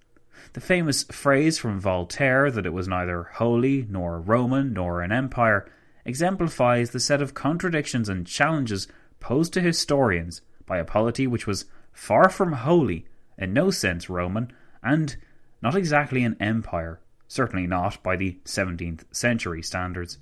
The 0.53 0.61
famous 0.61 1.05
phrase 1.05 1.59
from 1.59 1.81
Voltaire 1.81 2.51
that 2.51 2.67
it 2.67 2.73
was 2.73 2.89
neither 2.89 3.25
holy, 3.35 3.87
nor 3.89 4.21
Roman, 4.21 4.73
nor 4.73 5.01
an 5.01 5.13
empire 5.13 5.71
exemplifies 6.05 6.91
the 6.91 7.01
set 7.01 7.23
of 7.23 7.35
contradictions 7.35 8.09
and 8.09 8.27
challenges 8.27 8.89
posed 9.21 9.53
to 9.55 9.61
historians 9.61 10.43
by 10.67 10.79
a 10.79 10.85
polity 10.85 11.27
which 11.27 11.47
was 11.47 11.67
far 11.93 12.29
from 12.29 12.53
holy, 12.53 13.07
in 13.39 13.53
no 13.53 13.71
sense 13.71 14.11
Roman, 14.11 14.53
and 14.83 15.17
not 15.63 15.77
exactly 15.77 16.25
an 16.25 16.37
empire, 16.41 17.01
certainly 17.29 17.67
not 17.67 18.03
by 18.03 18.17
the 18.17 18.39
17th 18.45 19.05
century 19.13 19.63
standards. 19.63 20.19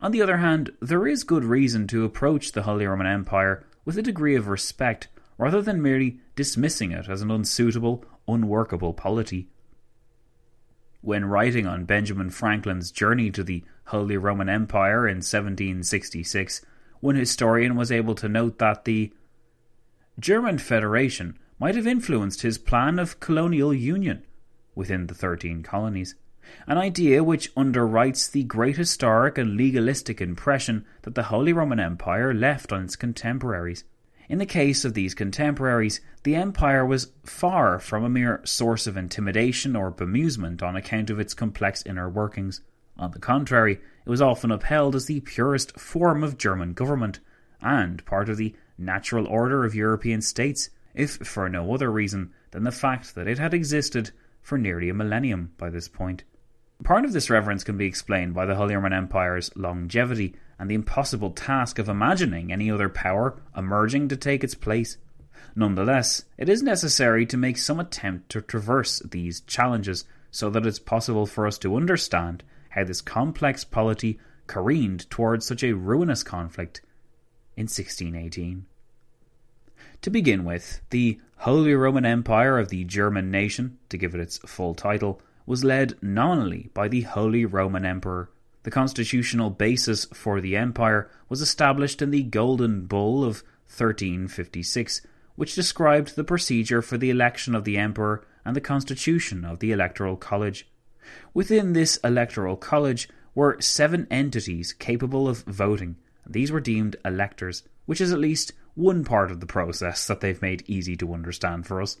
On 0.00 0.12
the 0.12 0.22
other 0.22 0.36
hand, 0.36 0.70
there 0.80 1.06
is 1.06 1.24
good 1.24 1.44
reason 1.44 1.88
to 1.88 2.04
approach 2.04 2.52
the 2.52 2.62
Holy 2.62 2.86
Roman 2.86 3.06
Empire 3.06 3.66
with 3.84 3.98
a 3.98 4.02
degree 4.02 4.36
of 4.36 4.46
respect 4.46 5.08
rather 5.38 5.62
than 5.62 5.80
merely 5.80 6.18
dismissing 6.36 6.90
it 6.92 7.08
as 7.08 7.22
an 7.22 7.30
unsuitable, 7.30 8.04
unworkable 8.26 8.92
polity. 8.92 9.48
When 11.00 11.24
writing 11.24 11.66
on 11.66 11.84
Benjamin 11.84 12.30
Franklin's 12.30 12.90
journey 12.90 13.30
to 13.30 13.44
the 13.44 13.64
Holy 13.86 14.16
Roman 14.16 14.48
Empire 14.48 15.06
in 15.06 15.18
1766, 15.18 16.60
one 17.00 17.14
historian 17.14 17.76
was 17.76 17.92
able 17.92 18.16
to 18.16 18.28
note 18.28 18.58
that 18.58 18.84
the 18.84 19.12
German 20.18 20.58
Federation 20.58 21.38
might 21.60 21.76
have 21.76 21.86
influenced 21.86 22.42
his 22.42 22.58
plan 22.58 22.98
of 22.98 23.20
colonial 23.20 23.72
union 23.72 24.24
within 24.74 25.06
the 25.06 25.14
thirteen 25.14 25.62
colonies, 25.62 26.16
an 26.66 26.78
idea 26.78 27.22
which 27.22 27.54
underwrites 27.54 28.30
the 28.30 28.42
great 28.42 28.76
historic 28.76 29.38
and 29.38 29.56
legalistic 29.56 30.20
impression 30.20 30.84
that 31.02 31.14
the 31.14 31.24
Holy 31.24 31.52
Roman 31.52 31.78
Empire 31.78 32.34
left 32.34 32.72
on 32.72 32.84
its 32.84 32.96
contemporaries. 32.96 33.84
In 34.28 34.36
the 34.38 34.46
case 34.46 34.84
of 34.84 34.92
these 34.92 35.14
contemporaries, 35.14 36.02
the 36.22 36.36
empire 36.36 36.84
was 36.84 37.12
far 37.24 37.78
from 37.78 38.04
a 38.04 38.10
mere 38.10 38.42
source 38.44 38.86
of 38.86 38.96
intimidation 38.96 39.74
or 39.74 39.90
bemusement 39.90 40.62
on 40.62 40.76
account 40.76 41.08
of 41.08 41.18
its 41.18 41.32
complex 41.32 41.82
inner 41.86 42.10
workings. 42.10 42.60
On 42.98 43.10
the 43.10 43.20
contrary, 43.20 43.80
it 44.04 44.10
was 44.10 44.20
often 44.20 44.50
upheld 44.50 44.94
as 44.94 45.06
the 45.06 45.20
purest 45.20 45.80
form 45.80 46.22
of 46.22 46.36
German 46.36 46.74
government, 46.74 47.20
and 47.62 48.04
part 48.04 48.28
of 48.28 48.36
the 48.36 48.54
natural 48.76 49.26
order 49.26 49.64
of 49.64 49.74
European 49.74 50.20
states, 50.20 50.68
if 50.94 51.12
for 51.16 51.48
no 51.48 51.72
other 51.72 51.90
reason 51.90 52.32
than 52.50 52.64
the 52.64 52.70
fact 52.70 53.14
that 53.14 53.28
it 53.28 53.38
had 53.38 53.54
existed 53.54 54.10
for 54.42 54.58
nearly 54.58 54.90
a 54.90 54.94
millennium 54.94 55.52
by 55.56 55.70
this 55.70 55.88
point. 55.88 56.24
Part 56.84 57.04
of 57.04 57.12
this 57.12 57.28
reverence 57.28 57.64
can 57.64 57.76
be 57.76 57.86
explained 57.86 58.34
by 58.34 58.46
the 58.46 58.54
Holy 58.54 58.74
Roman 58.74 58.92
Empire's 58.92 59.50
longevity 59.56 60.34
and 60.58 60.70
the 60.70 60.74
impossible 60.74 61.30
task 61.30 61.78
of 61.78 61.88
imagining 61.88 62.52
any 62.52 62.70
other 62.70 62.88
power 62.88 63.40
emerging 63.56 64.08
to 64.08 64.16
take 64.16 64.44
its 64.44 64.54
place. 64.54 64.96
Nonetheless, 65.56 66.24
it 66.36 66.48
is 66.48 66.62
necessary 66.62 67.26
to 67.26 67.36
make 67.36 67.58
some 67.58 67.80
attempt 67.80 68.30
to 68.30 68.40
traverse 68.40 69.00
these 69.00 69.40
challenges 69.42 70.04
so 70.30 70.50
that 70.50 70.66
it's 70.66 70.78
possible 70.78 71.26
for 71.26 71.46
us 71.46 71.58
to 71.58 71.76
understand 71.76 72.44
how 72.70 72.84
this 72.84 73.00
complex 73.00 73.64
polity 73.64 74.18
careened 74.46 75.08
towards 75.10 75.46
such 75.46 75.64
a 75.64 75.74
ruinous 75.74 76.22
conflict 76.22 76.80
in 77.56 77.64
1618. 77.64 78.66
To 80.02 80.10
begin 80.10 80.44
with, 80.44 80.80
the 80.90 81.20
Holy 81.38 81.74
Roman 81.74 82.04
Empire 82.04 82.58
of 82.58 82.68
the 82.68 82.84
German 82.84 83.30
nation, 83.30 83.78
to 83.88 83.98
give 83.98 84.14
it 84.14 84.20
its 84.20 84.38
full 84.38 84.74
title, 84.74 85.20
was 85.48 85.64
led 85.64 85.94
nominally 86.00 86.70
by 86.74 86.86
the 86.86 87.00
Holy 87.02 87.44
Roman 87.44 87.84
Emperor 87.84 88.30
the 88.68 88.70
constitutional 88.70 89.48
basis 89.48 90.04
for 90.12 90.42
the 90.42 90.54
empire 90.54 91.10
was 91.30 91.40
established 91.40 92.02
in 92.02 92.10
the 92.10 92.22
Golden 92.22 92.84
Bull 92.84 93.24
of 93.24 93.42
1356, 93.68 95.00
which 95.36 95.54
described 95.54 96.16
the 96.16 96.22
procedure 96.24 96.82
for 96.82 96.98
the 96.98 97.08
election 97.08 97.54
of 97.54 97.64
the 97.64 97.78
emperor 97.78 98.26
and 98.44 98.54
the 98.54 98.60
constitution 98.60 99.42
of 99.42 99.60
the 99.60 99.72
Electoral 99.72 100.16
College. 100.16 100.68
Within 101.32 101.72
this 101.72 101.96
Electoral 102.04 102.56
College 102.56 103.08
were 103.34 103.58
seven 103.58 104.06
entities 104.10 104.74
capable 104.74 105.28
of 105.28 105.44
voting. 105.44 105.96
These 106.28 106.52
were 106.52 106.60
deemed 106.60 106.96
electors, 107.06 107.62
which 107.86 108.02
is 108.02 108.12
at 108.12 108.18
least 108.18 108.52
one 108.74 109.02
part 109.02 109.30
of 109.30 109.40
the 109.40 109.46
process 109.46 110.06
that 110.08 110.20
they've 110.20 110.42
made 110.42 110.62
easy 110.66 110.94
to 110.96 111.14
understand 111.14 111.66
for 111.66 111.80
us. 111.80 111.98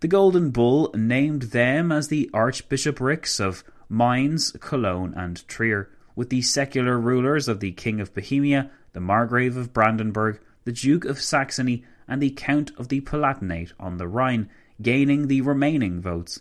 The 0.00 0.08
Golden 0.08 0.50
Bull 0.50 0.90
named 0.94 1.42
them 1.42 1.92
as 1.92 2.08
the 2.08 2.30
archbishoprics 2.32 3.40
of 3.40 3.64
Mainz, 3.88 4.52
Cologne, 4.60 5.14
and 5.16 5.46
Trier, 5.48 5.90
with 6.14 6.30
the 6.30 6.42
secular 6.42 6.98
rulers 6.98 7.48
of 7.48 7.60
the 7.60 7.72
King 7.72 8.00
of 8.00 8.14
Bohemia, 8.14 8.70
the 8.92 9.00
Margrave 9.00 9.56
of 9.56 9.72
Brandenburg, 9.72 10.40
the 10.64 10.72
Duke 10.72 11.04
of 11.04 11.20
Saxony, 11.20 11.84
and 12.06 12.20
the 12.20 12.30
Count 12.30 12.72
of 12.76 12.88
the 12.88 13.00
Palatinate 13.00 13.72
on 13.78 13.96
the 13.96 14.08
Rhine 14.08 14.48
gaining 14.82 15.26
the 15.26 15.40
remaining 15.40 16.00
votes. 16.00 16.40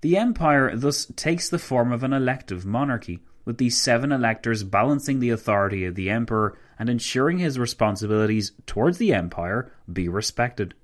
The 0.00 0.16
empire 0.16 0.74
thus 0.74 1.06
takes 1.16 1.48
the 1.48 1.58
form 1.58 1.92
of 1.92 2.02
an 2.02 2.12
elective 2.12 2.64
monarchy, 2.64 3.20
with 3.44 3.58
the 3.58 3.70
seven 3.70 4.10
electors 4.10 4.64
balancing 4.64 5.20
the 5.20 5.30
authority 5.30 5.84
of 5.84 5.94
the 5.94 6.10
emperor 6.10 6.58
and 6.78 6.88
ensuring 6.88 7.38
his 7.38 7.58
responsibilities 7.58 8.52
towards 8.66 8.98
the 8.98 9.14
empire 9.14 9.72
be 9.90 10.08
respected. 10.08 10.74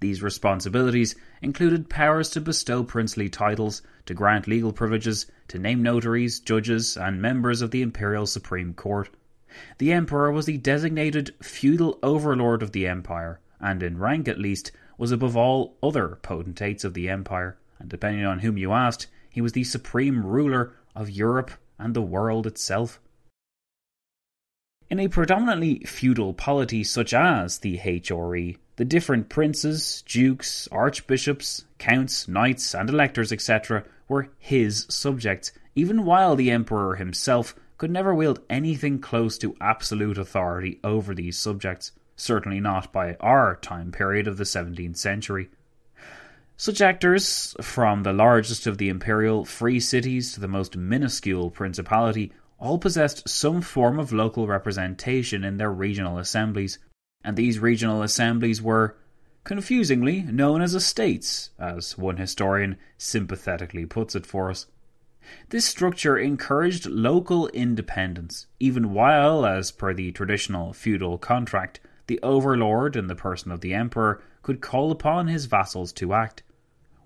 These 0.00 0.22
responsibilities 0.22 1.14
included 1.42 1.90
powers 1.90 2.30
to 2.30 2.40
bestow 2.40 2.82
princely 2.82 3.28
titles, 3.28 3.82
to 4.06 4.14
grant 4.14 4.48
legal 4.48 4.72
privileges, 4.72 5.26
to 5.48 5.58
name 5.58 5.82
notaries, 5.82 6.40
judges, 6.40 6.96
and 6.96 7.20
members 7.20 7.60
of 7.60 7.70
the 7.70 7.82
imperial 7.82 8.26
Supreme 8.26 8.72
Court. 8.72 9.10
The 9.78 9.92
emperor 9.92 10.32
was 10.32 10.46
the 10.46 10.56
designated 10.56 11.34
feudal 11.42 11.98
overlord 12.02 12.62
of 12.62 12.72
the 12.72 12.86
empire, 12.86 13.40
and 13.60 13.82
in 13.82 13.98
rank 13.98 14.26
at 14.26 14.38
least, 14.38 14.72
was 14.96 15.12
above 15.12 15.36
all 15.36 15.76
other 15.82 16.18
potentates 16.22 16.82
of 16.82 16.94
the 16.94 17.08
empire, 17.08 17.58
and 17.78 17.88
depending 17.88 18.24
on 18.24 18.38
whom 18.38 18.56
you 18.56 18.72
asked, 18.72 19.06
he 19.28 19.40
was 19.40 19.52
the 19.52 19.64
supreme 19.64 20.24
ruler 20.24 20.72
of 20.94 21.10
Europe 21.10 21.50
and 21.78 21.94
the 21.94 22.02
world 22.02 22.46
itself. 22.46 23.00
In 24.90 24.98
a 24.98 25.06
predominantly 25.06 25.84
feudal 25.86 26.34
polity 26.34 26.82
such 26.82 27.14
as 27.14 27.58
the 27.58 27.78
HRE, 27.78 28.56
the 28.74 28.84
different 28.84 29.28
princes, 29.28 30.02
dukes, 30.04 30.66
archbishops, 30.72 31.64
counts, 31.78 32.26
knights, 32.26 32.74
and 32.74 32.90
electors, 32.90 33.32
etc., 33.32 33.84
were 34.08 34.30
his 34.40 34.86
subjects, 34.88 35.52
even 35.76 36.04
while 36.04 36.34
the 36.34 36.50
emperor 36.50 36.96
himself 36.96 37.54
could 37.78 37.92
never 37.92 38.12
wield 38.12 38.40
anything 38.50 38.98
close 38.98 39.38
to 39.38 39.54
absolute 39.60 40.18
authority 40.18 40.80
over 40.82 41.14
these 41.14 41.38
subjects, 41.38 41.92
certainly 42.16 42.58
not 42.58 42.92
by 42.92 43.14
our 43.20 43.54
time 43.62 43.92
period 43.92 44.26
of 44.26 44.38
the 44.38 44.44
17th 44.44 44.96
century. 44.96 45.50
Such 46.56 46.80
actors, 46.80 47.54
from 47.60 48.02
the 48.02 48.12
largest 48.12 48.66
of 48.66 48.78
the 48.78 48.88
imperial 48.88 49.44
free 49.44 49.78
cities 49.78 50.34
to 50.34 50.40
the 50.40 50.48
most 50.48 50.76
minuscule 50.76 51.50
principality, 51.50 52.32
all 52.60 52.78
possessed 52.78 53.28
some 53.28 53.62
form 53.62 53.98
of 53.98 54.12
local 54.12 54.46
representation 54.46 55.42
in 55.42 55.56
their 55.56 55.72
regional 55.72 56.18
assemblies, 56.18 56.78
and 57.24 57.36
these 57.36 57.58
regional 57.58 58.02
assemblies 58.02 58.60
were, 58.60 58.96
confusingly, 59.44 60.22
known 60.22 60.60
as 60.60 60.74
estates, 60.74 61.50
as 61.58 61.96
one 61.96 62.18
historian 62.18 62.76
sympathetically 62.98 63.86
puts 63.86 64.14
it 64.14 64.26
for 64.26 64.50
us. 64.50 64.66
This 65.48 65.64
structure 65.64 66.18
encouraged 66.18 66.86
local 66.86 67.48
independence, 67.48 68.46
even 68.58 68.92
while, 68.92 69.46
as 69.46 69.70
per 69.70 69.94
the 69.94 70.12
traditional 70.12 70.72
feudal 70.72 71.18
contract, 71.18 71.80
the 72.06 72.20
overlord, 72.22 72.96
in 72.96 73.06
the 73.06 73.14
person 73.14 73.50
of 73.52 73.60
the 73.60 73.74
emperor, 73.74 74.22
could 74.42 74.60
call 74.60 74.90
upon 74.90 75.28
his 75.28 75.46
vassals 75.46 75.92
to 75.94 76.12
act. 76.12 76.42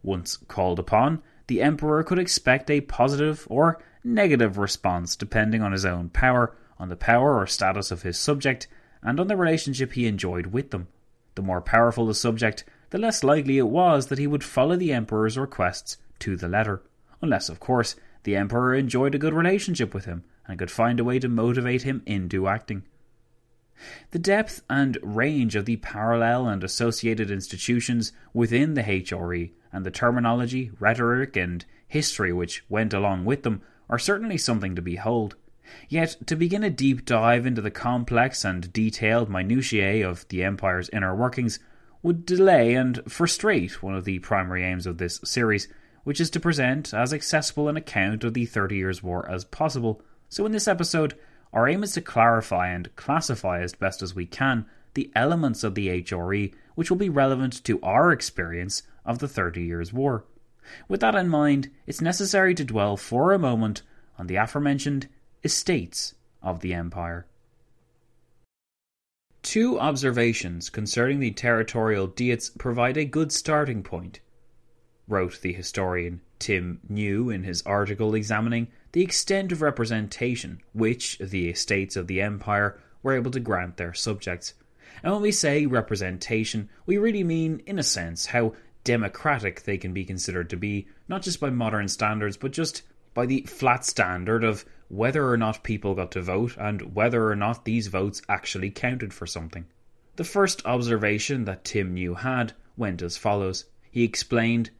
Once 0.02 0.36
called 0.36 0.78
upon, 0.78 1.22
the 1.46 1.60
emperor 1.60 2.02
could 2.02 2.18
expect 2.18 2.70
a 2.70 2.80
positive 2.80 3.46
or 3.50 3.82
negative 4.04 4.58
response 4.58 5.16
depending 5.16 5.62
on 5.62 5.72
his 5.72 5.84
own 5.84 6.10
power, 6.10 6.56
on 6.78 6.90
the 6.90 6.96
power 6.96 7.38
or 7.40 7.46
status 7.46 7.90
of 7.90 8.02
his 8.02 8.18
subject, 8.18 8.68
and 9.02 9.18
on 9.18 9.26
the 9.26 9.36
relationship 9.36 9.92
he 9.92 10.06
enjoyed 10.06 10.46
with 10.46 10.70
them. 10.70 10.88
The 11.34 11.42
more 11.42 11.60
powerful 11.60 12.06
the 12.06 12.14
subject, 12.14 12.64
the 12.90 12.98
less 12.98 13.24
likely 13.24 13.58
it 13.58 13.66
was 13.66 14.06
that 14.06 14.18
he 14.18 14.26
would 14.26 14.44
follow 14.44 14.76
the 14.76 14.92
emperor's 14.92 15.36
requests 15.36 15.96
to 16.20 16.36
the 16.36 16.48
letter, 16.48 16.82
unless, 17.20 17.48
of 17.48 17.58
course, 17.58 17.96
the 18.22 18.36
emperor 18.36 18.74
enjoyed 18.74 19.14
a 19.14 19.18
good 19.18 19.34
relationship 19.34 19.94
with 19.94 20.04
him 20.04 20.24
and 20.46 20.58
could 20.58 20.70
find 20.70 21.00
a 21.00 21.04
way 21.04 21.18
to 21.18 21.28
motivate 21.28 21.82
him 21.82 22.02
into 22.06 22.46
acting. 22.46 22.84
The 24.12 24.20
depth 24.20 24.62
and 24.70 24.98
range 25.02 25.56
of 25.56 25.64
the 25.64 25.76
parallel 25.76 26.46
and 26.46 26.62
associated 26.62 27.30
institutions 27.30 28.12
within 28.32 28.74
the 28.74 28.82
HRE 28.82 29.50
and 29.72 29.84
the 29.84 29.90
terminology, 29.90 30.70
rhetoric, 30.78 31.36
and 31.36 31.64
history 31.88 32.32
which 32.32 32.64
went 32.68 32.94
along 32.94 33.24
with 33.24 33.42
them 33.42 33.62
are 33.88 33.98
certainly 33.98 34.38
something 34.38 34.74
to 34.74 34.82
behold. 34.82 35.36
Yet, 35.88 36.16
to 36.26 36.36
begin 36.36 36.62
a 36.62 36.70
deep 36.70 37.04
dive 37.04 37.46
into 37.46 37.62
the 37.62 37.70
complex 37.70 38.44
and 38.44 38.72
detailed 38.72 39.30
minutiae 39.30 40.08
of 40.08 40.28
the 40.28 40.44
Empire's 40.44 40.90
inner 40.90 41.14
workings 41.14 41.58
would 42.02 42.26
delay 42.26 42.74
and 42.74 43.00
frustrate 43.10 43.82
one 43.82 43.94
of 43.94 44.04
the 44.04 44.18
primary 44.18 44.62
aims 44.62 44.86
of 44.86 44.98
this 44.98 45.20
series, 45.24 45.68
which 46.04 46.20
is 46.20 46.30
to 46.30 46.40
present 46.40 46.92
as 46.92 47.14
accessible 47.14 47.68
an 47.68 47.76
account 47.76 48.24
of 48.24 48.34
the 48.34 48.44
Thirty 48.44 48.76
Years' 48.76 49.02
War 49.02 49.28
as 49.30 49.44
possible. 49.44 50.02
So, 50.28 50.44
in 50.44 50.52
this 50.52 50.68
episode, 50.68 51.14
our 51.52 51.66
aim 51.66 51.82
is 51.82 51.92
to 51.92 52.00
clarify 52.00 52.68
and 52.68 52.94
classify 52.96 53.60
as 53.60 53.74
best 53.74 54.02
as 54.02 54.14
we 54.14 54.26
can 54.26 54.66
the 54.92 55.10
elements 55.14 55.64
of 55.64 55.74
the 55.74 55.88
HRE 55.88 56.52
which 56.74 56.90
will 56.90 56.98
be 56.98 57.08
relevant 57.08 57.62
to 57.64 57.80
our 57.82 58.12
experience 58.12 58.82
of 59.04 59.18
the 59.18 59.28
Thirty 59.28 59.64
Years' 59.64 59.92
War. 59.92 60.24
With 60.88 61.00
that 61.00 61.14
in 61.14 61.28
mind, 61.28 61.70
it's 61.86 62.00
necessary 62.00 62.54
to 62.54 62.64
dwell 62.64 62.96
for 62.96 63.32
a 63.32 63.38
moment 63.38 63.82
on 64.18 64.26
the 64.26 64.36
aforementioned 64.36 65.08
estates 65.42 66.14
of 66.42 66.60
the 66.60 66.74
empire. 66.74 67.26
Two 69.42 69.78
observations 69.78 70.70
concerning 70.70 71.20
the 71.20 71.30
territorial 71.30 72.06
diets 72.06 72.50
provide 72.50 72.96
a 72.96 73.04
good 73.04 73.30
starting 73.30 73.82
point, 73.82 74.20
wrote 75.06 75.40
the 75.42 75.52
historian 75.52 76.22
Tim 76.38 76.80
Neu 76.90 77.30
in 77.30 77.44
his 77.44 77.62
article 77.62 78.14
examining 78.14 78.68
the 78.92 79.02
extent 79.02 79.52
of 79.52 79.60
representation 79.60 80.60
which 80.72 81.18
the 81.18 81.48
estates 81.48 81.96
of 81.96 82.06
the 82.06 82.22
empire 82.22 82.80
were 83.02 83.14
able 83.14 83.30
to 83.32 83.40
grant 83.40 83.76
their 83.76 83.92
subjects. 83.92 84.54
And 85.02 85.12
when 85.12 85.22
we 85.22 85.32
say 85.32 85.66
representation, 85.66 86.70
we 86.86 86.96
really 86.96 87.24
mean, 87.24 87.60
in 87.66 87.78
a 87.78 87.82
sense, 87.82 88.26
how 88.26 88.54
democratic 88.84 89.62
they 89.62 89.78
can 89.78 89.92
be 89.92 90.04
considered 90.04 90.48
to 90.50 90.56
be, 90.56 90.86
not 91.08 91.22
just 91.22 91.40
by 91.40 91.50
modern 91.50 91.88
standards, 91.88 92.36
but 92.36 92.52
just 92.52 92.82
by 93.14 93.26
the 93.26 93.42
flat 93.42 93.84
standard 93.84 94.44
of 94.44 94.64
whether 94.88 95.28
or 95.28 95.36
not 95.36 95.64
people 95.64 95.94
got 95.94 96.12
to 96.12 96.22
vote 96.22 96.56
and 96.58 96.94
whether 96.94 97.28
or 97.28 97.36
not 97.36 97.64
these 97.64 97.86
votes 97.86 98.22
actually 98.28 98.70
counted 98.70 99.14
for 99.14 99.26
something. 99.26 99.66
The 100.16 100.24
first 100.24 100.64
observation 100.64 101.44
that 101.46 101.64
Tim 101.64 101.94
Neu 101.94 102.14
had 102.14 102.52
went 102.76 103.02
as 103.02 103.16
follows. 103.16 103.64
He 103.90 104.04
explained 104.04 104.70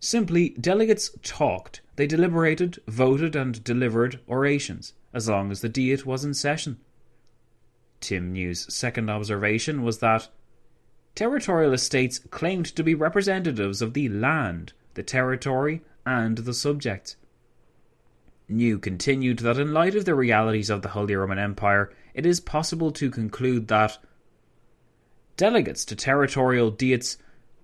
Simply, 0.00 0.50
delegates 0.50 1.10
talked, 1.22 1.82
they 1.96 2.06
deliberated, 2.06 2.78
voted, 2.88 3.36
and 3.36 3.62
delivered 3.62 4.18
orations, 4.26 4.94
as 5.12 5.28
long 5.28 5.50
as 5.50 5.60
the 5.60 5.68
Diet 5.68 6.06
was 6.06 6.24
in 6.24 6.32
session. 6.32 6.78
Tim 8.00 8.32
Neu's 8.32 8.72
second 8.74 9.10
observation 9.10 9.82
was 9.82 9.98
that 9.98 10.28
territorial 11.14 11.72
estates 11.72 12.18
claimed 12.18 12.66
to 12.66 12.82
be 12.82 12.94
representatives 12.94 13.82
of 13.82 13.94
the 13.94 14.08
land, 14.08 14.72
the 14.94 15.02
territory, 15.02 15.82
and 16.06 16.38
the 16.38 16.54
subjects. 16.54 17.16
Neu 18.48 18.78
continued 18.78 19.40
that 19.40 19.58
in 19.58 19.72
light 19.72 19.94
of 19.94 20.04
the 20.04 20.14
realities 20.14 20.70
of 20.70 20.82
the 20.82 20.88
Holy 20.88 21.14
Roman 21.14 21.38
Empire, 21.38 21.92
it 22.14 22.26
is 22.26 22.40
possible 22.40 22.90
to 22.90 23.10
conclude 23.10 23.68
that 23.68 23.98
delegates 25.36 25.84
to 25.84 25.96
territorial 25.96 26.70
diets 26.70 27.16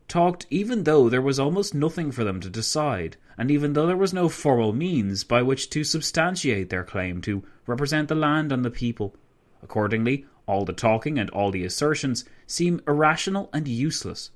talked 0.09 0.47
even 0.51 0.85
though 0.85 1.09
there 1.09 1.21
was 1.21 1.41
almost 1.41 1.75
nothing 1.75 2.13
for 2.13 2.23
them 2.23 2.41
to 2.41 2.49
decide, 2.49 3.17
and 3.37 3.51
even 3.51 3.73
though 3.73 3.87
there 3.87 3.97
was 3.97 4.15
no 4.15 4.29
formal 4.29 4.73
means 4.73 5.25
by 5.25 5.43
which 5.43 5.69
to 5.71 5.83
substantiate 5.83 6.71
their 6.71 6.85
claim 6.85 7.21
to 7.21 7.43
represent 7.67 8.09
the 8.09 8.15
land 8.15 8.53
and 8.53 8.65
the 8.65 8.71
people. 8.71 9.17
Accordingly, 9.63 10.25
all 10.47 10.65
the 10.65 10.73
talking 10.73 11.19
and 11.19 11.29
all 11.31 11.51
the 11.51 11.65
assertions 11.65 12.25
seem 12.47 12.81
irrational 12.87 13.51
and 13.53 13.67
useless. 13.67 14.31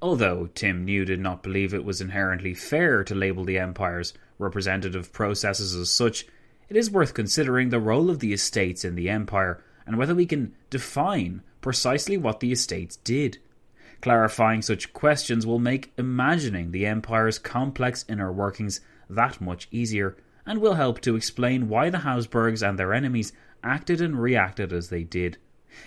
Although 0.00 0.48
Tim 0.54 0.86
Neu 0.86 1.04
did 1.04 1.20
not 1.20 1.42
believe 1.42 1.72
it 1.72 1.84
was 1.84 2.00
inherently 2.00 2.54
fair 2.54 3.02
to 3.04 3.14
label 3.14 3.44
the 3.44 3.58
Empire's 3.58 4.12
representative 4.38 5.12
processes 5.12 5.74
as 5.74 5.90
such, 5.90 6.26
it 6.68 6.76
is 6.76 6.90
worth 6.90 7.14
considering 7.14 7.70
the 7.70 7.80
role 7.80 8.10
of 8.10 8.20
the 8.20 8.32
estates 8.32 8.84
in 8.84 8.94
the 8.94 9.08
Empire 9.08 9.62
and 9.86 9.96
whether 9.96 10.14
we 10.14 10.26
can 10.26 10.54
define 10.68 11.42
precisely 11.60 12.16
what 12.16 12.40
the 12.40 12.52
estates 12.52 12.96
did. 12.96 13.38
Clarifying 14.02 14.62
such 14.62 14.92
questions 14.92 15.46
will 15.46 15.58
make 15.58 15.92
imagining 15.96 16.70
the 16.70 16.86
Empire's 16.86 17.38
complex 17.38 18.04
inner 18.08 18.30
workings 18.30 18.80
that 19.08 19.40
much 19.40 19.68
easier, 19.70 20.16
and 20.44 20.60
will 20.60 20.74
help 20.74 21.00
to 21.00 21.16
explain 21.16 21.68
why 21.68 21.90
the 21.90 21.98
Habsburgs 21.98 22.62
and 22.62 22.78
their 22.78 22.92
enemies 22.92 23.32
acted 23.66 24.00
and 24.00 24.20
reacted 24.20 24.72
as 24.72 24.88
they 24.88 25.02
did. 25.02 25.36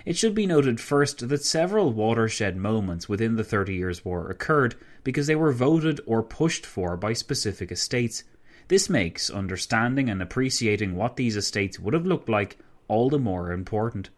It 0.05 0.17
should 0.17 0.35
be 0.35 0.45
noted 0.45 0.79
first 0.79 1.29
that 1.29 1.43
several 1.43 1.93
watershed 1.93 2.57
moments 2.57 3.09
within 3.09 3.37
the 3.37 3.43
Thirty 3.43 3.73
Years' 3.73 4.05
War 4.05 4.29
occurred 4.29 4.75
because 5.03 5.25
they 5.25 5.35
were 5.35 5.53
voted 5.53 5.99
or 6.05 6.21
pushed 6.21 6.65
for 6.65 6.95
by 6.97 7.13
specific 7.13 7.71
estates. 7.71 8.23
This 8.67 8.89
makes 8.89 9.31
understanding 9.31 10.09
and 10.09 10.21
appreciating 10.21 10.95
what 10.95 11.15
these 11.15 11.35
estates 11.35 11.79
would 11.79 11.95
have 11.95 12.05
looked 12.05 12.29
like 12.29 12.57
all 12.87 13.09
the 13.09 13.17
more 13.17 13.51
important. 13.51 14.09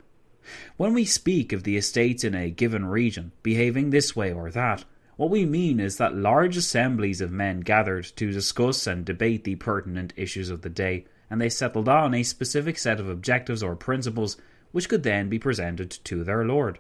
When 0.76 0.94
we 0.94 1.06
speak 1.06 1.54
of 1.54 1.64
the 1.64 1.78
estates 1.78 2.24
in 2.24 2.34
a 2.34 2.50
given 2.50 2.86
region 2.86 3.32
behaving 3.44 3.92
this 3.92 4.16
way 4.16 4.34
or 4.34 4.50
that, 4.52 4.84
what 5.16 5.30
we 5.30 5.46
mean 5.46 5.80
is 5.80 5.98
that 5.98 6.16
large 6.16 6.58
assemblies 6.58 7.22
of 7.22 7.32
men 7.32 7.60
gathered 7.60 8.06
to 8.16 8.32
discuss 8.32 8.88
and 8.88 9.06
debate 9.06 9.44
the 9.44 9.56
pertinent 9.56 10.14
issues 10.18 10.50
of 10.50 10.64
the 10.64 10.70
day, 10.70 11.06
and 11.32 11.40
they 11.40 11.50
settled 11.50 11.88
on 11.88 12.14
a 12.14 12.24
specific 12.24 12.78
set 12.78 13.00
of 13.00 13.10
objectives 13.10 13.64
or 13.64 13.74
principles 13.74 14.36
which 14.74 14.90
could 14.90 15.04
then 15.04 15.30
be 15.30 15.40
presented 15.40 15.90
to 15.90 16.26
their 16.26 16.46
lord. 16.46 16.78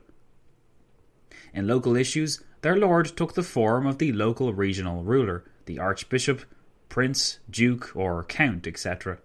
In 1.54 1.68
local 1.68 1.96
issues, 1.96 2.44
their 2.62 2.76
lord 2.76 3.06
took 3.16 3.34
the 3.34 3.44
form 3.44 3.88
of 3.88 3.98
the 3.98 4.12
local 4.12 4.54
regional 4.54 5.04
ruler, 5.04 5.46
the 5.66 5.80
archbishop, 5.80 6.42
prince, 6.90 7.40
duke, 7.50 7.96
or 7.96 8.26
count, 8.26 8.68
etc. 8.68 9.20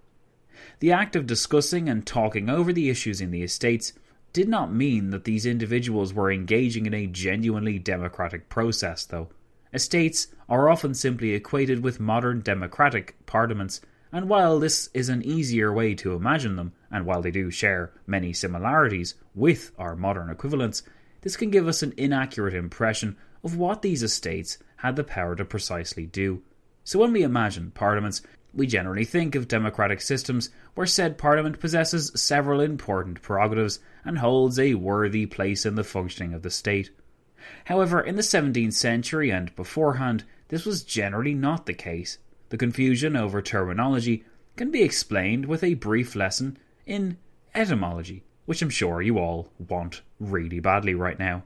The 0.78 0.92
act 0.92 1.16
of 1.16 1.26
discussing 1.26 1.88
and 1.88 2.06
talking 2.06 2.48
over 2.48 2.72
the 2.72 2.88
issues 2.88 3.20
in 3.20 3.32
the 3.32 3.42
estates 3.42 3.92
did 4.32 4.48
not 4.48 4.72
mean 4.72 5.10
that 5.10 5.24
these 5.24 5.44
individuals 5.44 6.14
were 6.14 6.30
engaging 6.30 6.86
in 6.86 6.94
a 6.94 7.06
genuinely 7.06 7.80
democratic 7.80 8.48
process, 8.48 9.04
though. 9.04 9.28
Estates 9.72 10.28
are 10.48 10.68
often 10.68 10.94
simply 10.94 11.32
equated 11.32 11.82
with 11.82 11.98
modern 11.98 12.40
democratic 12.40 13.16
parliaments 13.26 13.80
and 14.12 14.28
while 14.28 14.58
this 14.58 14.88
is 14.94 15.08
an 15.08 15.22
easier 15.22 15.72
way 15.72 15.94
to 15.96 16.14
imagine 16.14 16.56
them, 16.56 16.72
and 16.90 17.04
while 17.04 17.22
they 17.22 17.30
do 17.30 17.50
share 17.50 17.92
many 18.06 18.32
similarities 18.32 19.14
with 19.34 19.72
our 19.78 19.96
modern 19.96 20.30
equivalents, 20.30 20.82
this 21.22 21.36
can 21.36 21.50
give 21.50 21.66
us 21.66 21.82
an 21.82 21.92
inaccurate 21.96 22.54
impression 22.54 23.16
of 23.42 23.56
what 23.56 23.82
these 23.82 24.02
estates 24.02 24.58
had 24.76 24.96
the 24.96 25.04
power 25.04 25.34
to 25.34 25.44
precisely 25.44 26.06
do. 26.06 26.42
So 26.84 26.98
when 27.00 27.12
we 27.12 27.22
imagine 27.22 27.72
parliaments, 27.72 28.22
We 28.56 28.66
generally 28.66 29.04
think 29.04 29.34
of 29.34 29.48
democratic 29.48 30.00
systems 30.00 30.48
where 30.74 30.86
said 30.86 31.18
parliament 31.18 31.60
possesses 31.60 32.10
several 32.14 32.62
important 32.62 33.20
prerogatives 33.20 33.80
and 34.02 34.18
holds 34.18 34.58
a 34.58 34.74
worthy 34.74 35.26
place 35.26 35.66
in 35.66 35.74
the 35.74 35.84
functioning 35.84 36.32
of 36.32 36.40
the 36.40 36.50
state. 36.50 36.90
However, 37.66 38.00
in 38.00 38.16
the 38.16 38.22
17th 38.22 38.72
century 38.72 39.30
and 39.30 39.54
beforehand, 39.54 40.24
this 40.48 40.64
was 40.64 40.82
generally 40.82 41.34
not 41.34 41.66
the 41.66 41.74
case. 41.74 42.18
The 42.48 42.56
confusion 42.56 43.16
over 43.16 43.42
terminology 43.42 44.24
can 44.56 44.70
be 44.70 44.82
explained 44.82 45.46
with 45.46 45.64
a 45.64 45.74
brief 45.74 46.14
lesson 46.14 46.58
in 46.86 47.18
etymology, 47.54 48.22
which 48.44 48.62
I'm 48.62 48.70
sure 48.70 49.02
you 49.02 49.18
all 49.18 49.50
want 49.58 50.02
really 50.20 50.60
badly 50.60 50.94
right 50.94 51.18
now. 51.18 51.42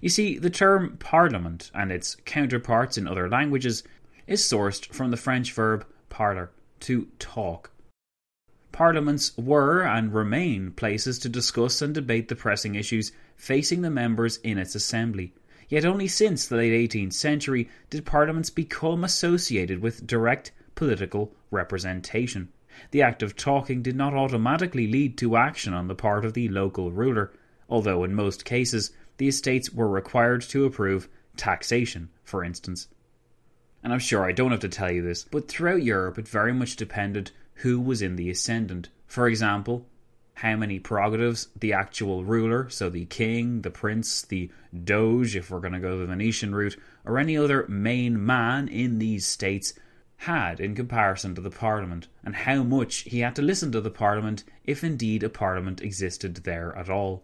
You 0.00 0.08
see, 0.08 0.38
the 0.38 0.50
term 0.50 0.96
parliament 0.98 1.70
and 1.74 1.90
its 1.90 2.16
counterparts 2.24 2.96
in 2.96 3.06
other 3.06 3.28
languages 3.28 3.82
is 4.26 4.42
sourced 4.42 4.86
from 4.86 5.10
the 5.10 5.16
French 5.16 5.52
verb 5.52 5.86
parler, 6.08 6.50
to 6.80 7.08
talk. 7.18 7.70
Parliaments 8.72 9.36
were 9.36 9.82
and 9.82 10.12
remain 10.12 10.70
places 10.70 11.18
to 11.20 11.28
discuss 11.28 11.80
and 11.80 11.94
debate 11.94 12.28
the 12.28 12.36
pressing 12.36 12.74
issues 12.74 13.12
facing 13.36 13.82
the 13.82 13.90
members 13.90 14.36
in 14.38 14.58
its 14.58 14.74
assembly. 14.74 15.32
Yet 15.68 15.84
only 15.84 16.06
since 16.06 16.46
the 16.46 16.56
late 16.56 16.90
18th 16.90 17.12
century 17.12 17.68
did 17.90 18.06
parliaments 18.06 18.50
become 18.50 19.02
associated 19.02 19.80
with 19.80 20.06
direct 20.06 20.52
political 20.74 21.34
representation. 21.50 22.48
The 22.90 23.02
act 23.02 23.22
of 23.22 23.36
talking 23.36 23.82
did 23.82 23.96
not 23.96 24.14
automatically 24.14 24.86
lead 24.86 25.18
to 25.18 25.36
action 25.36 25.74
on 25.74 25.88
the 25.88 25.94
part 25.94 26.24
of 26.24 26.34
the 26.34 26.48
local 26.48 26.92
ruler, 26.92 27.32
although 27.68 28.04
in 28.04 28.14
most 28.14 28.44
cases 28.44 28.92
the 29.16 29.28
estates 29.28 29.72
were 29.72 29.88
required 29.88 30.42
to 30.42 30.66
approve 30.66 31.08
taxation, 31.36 32.10
for 32.22 32.44
instance. 32.44 32.88
And 33.82 33.92
I'm 33.92 33.98
sure 33.98 34.24
I 34.24 34.32
don't 34.32 34.50
have 34.50 34.60
to 34.60 34.68
tell 34.68 34.92
you 34.92 35.02
this, 35.02 35.24
but 35.24 35.48
throughout 35.48 35.82
Europe 35.82 36.18
it 36.18 36.28
very 36.28 36.52
much 36.52 36.76
depended 36.76 37.30
who 37.60 37.80
was 37.80 38.02
in 38.02 38.16
the 38.16 38.30
ascendant. 38.30 38.88
For 39.06 39.26
example, 39.26 39.86
how 40.36 40.54
many 40.54 40.78
prerogatives 40.78 41.48
the 41.58 41.72
actual 41.72 42.22
ruler, 42.22 42.68
so 42.68 42.90
the 42.90 43.06
king, 43.06 43.62
the 43.62 43.70
prince, 43.70 44.20
the 44.20 44.50
doge, 44.84 45.34
if 45.34 45.50
we're 45.50 45.60
going 45.60 45.72
to 45.72 45.80
go 45.80 45.96
the 45.98 46.04
Venetian 46.04 46.54
route, 46.54 46.76
or 47.06 47.18
any 47.18 47.38
other 47.38 47.64
main 47.68 48.24
man 48.24 48.68
in 48.68 48.98
these 48.98 49.24
states 49.24 49.72
had 50.18 50.60
in 50.60 50.74
comparison 50.74 51.34
to 51.34 51.40
the 51.40 51.50
parliament, 51.50 52.08
and 52.22 52.36
how 52.36 52.62
much 52.62 52.96
he 53.04 53.20
had 53.20 53.34
to 53.34 53.40
listen 53.40 53.72
to 53.72 53.80
the 53.80 53.90
parliament 53.90 54.44
if 54.64 54.84
indeed 54.84 55.22
a 55.22 55.30
parliament 55.30 55.80
existed 55.80 56.34
there 56.44 56.76
at 56.76 56.90
all. 56.90 57.22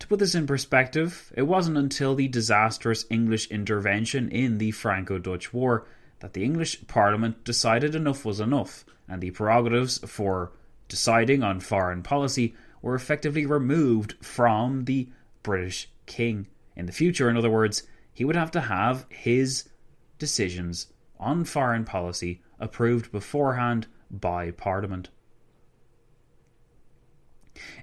To 0.00 0.08
put 0.08 0.18
this 0.18 0.34
in 0.34 0.48
perspective, 0.48 1.32
it 1.36 1.42
wasn't 1.42 1.78
until 1.78 2.16
the 2.16 2.26
disastrous 2.26 3.06
English 3.08 3.48
intervention 3.52 4.28
in 4.28 4.58
the 4.58 4.72
Franco 4.72 5.16
Dutch 5.18 5.54
War 5.54 5.86
that 6.18 6.32
the 6.32 6.42
English 6.42 6.88
Parliament 6.88 7.44
decided 7.44 7.94
enough 7.94 8.24
was 8.24 8.40
enough, 8.40 8.84
and 9.06 9.20
the 9.20 9.30
prerogatives 9.30 9.98
for 9.98 10.50
deciding 10.92 11.42
on 11.42 11.58
foreign 11.58 12.02
policy 12.02 12.54
were 12.82 12.94
effectively 12.94 13.46
removed 13.46 14.14
from 14.20 14.84
the 14.84 15.08
British 15.42 15.90
King. 16.04 16.46
In 16.76 16.84
the 16.84 16.92
future, 16.92 17.30
in 17.30 17.36
other 17.38 17.48
words, 17.48 17.84
he 18.12 18.26
would 18.26 18.36
have 18.36 18.50
to 18.50 18.60
have 18.60 19.06
his 19.08 19.70
decisions 20.18 20.88
on 21.18 21.46
foreign 21.46 21.86
policy 21.86 22.42
approved 22.60 23.10
beforehand 23.10 23.86
by 24.10 24.50
Parliament. 24.50 25.08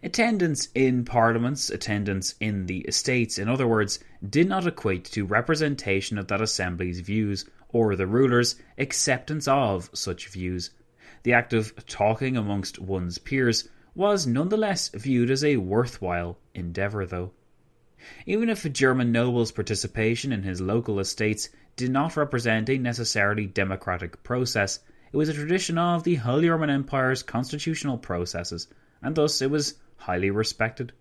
Attendance 0.03 0.67
in 0.75 1.03
parliaments, 1.03 1.71
attendance 1.71 2.35
in 2.39 2.67
the 2.67 2.81
estates, 2.81 3.39
in 3.39 3.49
other 3.49 3.67
words, 3.67 3.97
did 4.29 4.47
not 4.47 4.67
equate 4.67 5.05
to 5.05 5.25
representation 5.25 6.19
of 6.19 6.27
that 6.27 6.41
assembly's 6.41 6.99
views 6.99 7.43
or 7.69 7.95
the 7.95 8.05
ruler's 8.05 8.55
acceptance 8.77 9.47
of 9.47 9.89
such 9.93 10.27
views. 10.27 10.69
The 11.23 11.33
act 11.33 11.53
of 11.53 11.85
talking 11.85 12.37
amongst 12.37 12.79
one's 12.79 13.17
peers 13.17 13.67
was 13.95 14.25
nonetheless 14.25 14.89
viewed 14.89 15.29
as 15.29 15.43
a 15.43 15.57
worthwhile 15.57 16.37
endeavour, 16.53 17.05
though. 17.05 17.31
Even 18.25 18.49
if 18.49 18.63
a 18.63 18.69
German 18.69 19.11
noble's 19.11 19.51
participation 19.51 20.31
in 20.31 20.43
his 20.43 20.61
local 20.61 20.99
estates 20.99 21.49
did 21.75 21.91
not 21.91 22.15
represent 22.15 22.69
a 22.69 22.77
necessarily 22.77 23.45
democratic 23.45 24.23
process, 24.23 24.79
it 25.11 25.17
was 25.17 25.27
a 25.27 25.33
tradition 25.33 25.77
of 25.77 26.03
the 26.03 26.15
Holy 26.15 26.49
Roman 26.49 26.69
Empire's 26.69 27.23
constitutional 27.23 27.97
processes 27.97 28.67
and 29.01 29.15
thus 29.15 29.41
it 29.41 29.49
was 29.49 29.75
highly 29.97 30.29
respected. 30.29 30.93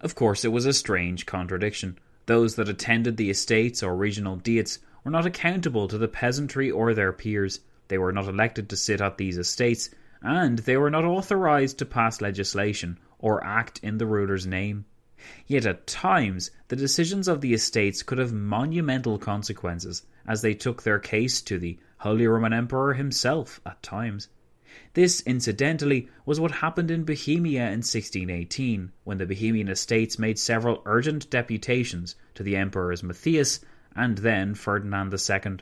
Of 0.00 0.14
course, 0.14 0.44
it 0.44 0.52
was 0.52 0.66
a 0.66 0.72
strange 0.72 1.26
contradiction. 1.26 1.98
Those 2.26 2.56
that 2.56 2.68
attended 2.68 3.16
the 3.16 3.30
estates 3.30 3.82
or 3.82 3.96
regional 3.96 4.36
diets 4.36 4.78
were 5.04 5.10
not 5.10 5.26
accountable 5.26 5.88
to 5.88 5.98
the 5.98 6.08
peasantry 6.08 6.70
or 6.70 6.94
their 6.94 7.12
peers. 7.12 7.60
They 7.88 7.98
were 7.98 8.12
not 8.12 8.28
elected 8.28 8.68
to 8.68 8.76
sit 8.76 9.00
at 9.00 9.18
these 9.18 9.38
estates, 9.38 9.90
and 10.22 10.58
they 10.60 10.76
were 10.76 10.90
not 10.90 11.04
authorized 11.04 11.78
to 11.78 11.86
pass 11.86 12.20
legislation 12.20 12.98
or 13.18 13.44
act 13.44 13.80
in 13.82 13.98
the 13.98 14.06
ruler's 14.06 14.46
name. 14.46 14.84
Yet 15.46 15.66
at 15.66 15.86
times, 15.86 16.50
the 16.68 16.76
decisions 16.76 17.26
of 17.26 17.40
the 17.40 17.52
estates 17.52 18.02
could 18.02 18.18
have 18.18 18.32
monumental 18.32 19.18
consequences, 19.18 20.02
as 20.26 20.42
they 20.42 20.54
took 20.54 20.82
their 20.82 20.98
case 20.98 21.42
to 21.42 21.58
the 21.58 21.78
Holy 21.98 22.26
Roman 22.26 22.52
Emperor 22.52 22.94
himself 22.94 23.60
at 23.66 23.82
times. 23.82 24.28
This, 24.94 25.20
incidentally, 25.22 26.08
was 26.24 26.38
what 26.38 26.52
happened 26.52 26.90
in 26.90 27.04
Bohemia 27.04 27.62
in 27.62 27.80
1618, 27.80 28.92
when 29.04 29.18
the 29.18 29.26
Bohemian 29.26 29.68
estates 29.68 30.18
made 30.18 30.38
several 30.38 30.82
urgent 30.84 31.30
deputations 31.30 32.14
to 32.34 32.42
the 32.42 32.56
Emperors 32.56 33.02
Matthias 33.02 33.60
and 33.96 34.18
then 34.18 34.54
Ferdinand 34.54 35.12
II. 35.12 35.58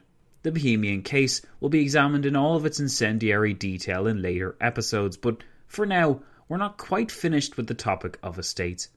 The 0.46 0.52
Bohemian 0.52 1.02
case 1.02 1.42
will 1.58 1.70
be 1.70 1.82
examined 1.82 2.24
in 2.24 2.36
all 2.36 2.54
of 2.54 2.64
its 2.64 2.78
incendiary 2.78 3.52
detail 3.52 4.06
in 4.06 4.22
later 4.22 4.54
episodes, 4.60 5.16
but 5.16 5.42
for 5.66 5.84
now, 5.84 6.22
we're 6.48 6.56
not 6.56 6.78
quite 6.78 7.10
finished 7.10 7.56
with 7.56 7.66
the 7.66 7.74
topic 7.74 8.16
of 8.22 8.38
estates. 8.38 8.88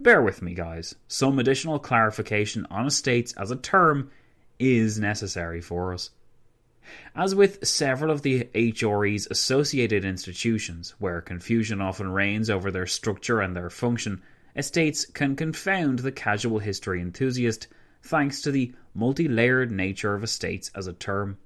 Bear 0.00 0.20
with 0.20 0.42
me, 0.42 0.54
guys. 0.54 0.96
Some 1.06 1.38
additional 1.38 1.78
clarification 1.78 2.66
on 2.68 2.84
estates 2.84 3.32
as 3.34 3.52
a 3.52 3.56
term 3.56 4.10
is 4.58 4.98
necessary 4.98 5.60
for 5.60 5.94
us. 5.94 6.10
As 7.14 7.32
with 7.32 7.64
several 7.64 8.10
of 8.10 8.22
the 8.22 8.48
HRE's 8.52 9.28
associated 9.30 10.04
institutions, 10.04 10.96
where 10.98 11.20
confusion 11.20 11.80
often 11.80 12.10
reigns 12.10 12.50
over 12.50 12.72
their 12.72 12.88
structure 12.88 13.40
and 13.40 13.54
their 13.54 13.70
function, 13.70 14.20
estates 14.56 15.06
can 15.06 15.36
confound 15.36 16.00
the 16.00 16.10
casual 16.10 16.58
history 16.58 17.00
enthusiast 17.00 17.68
thanks 18.02 18.40
to 18.42 18.50
the 18.50 18.72
multi 18.94 19.28
layered 19.28 19.70
nature 19.70 20.14
of 20.14 20.24
estates 20.24 20.70
as 20.74 20.86
a 20.86 20.92
term. 20.92 21.38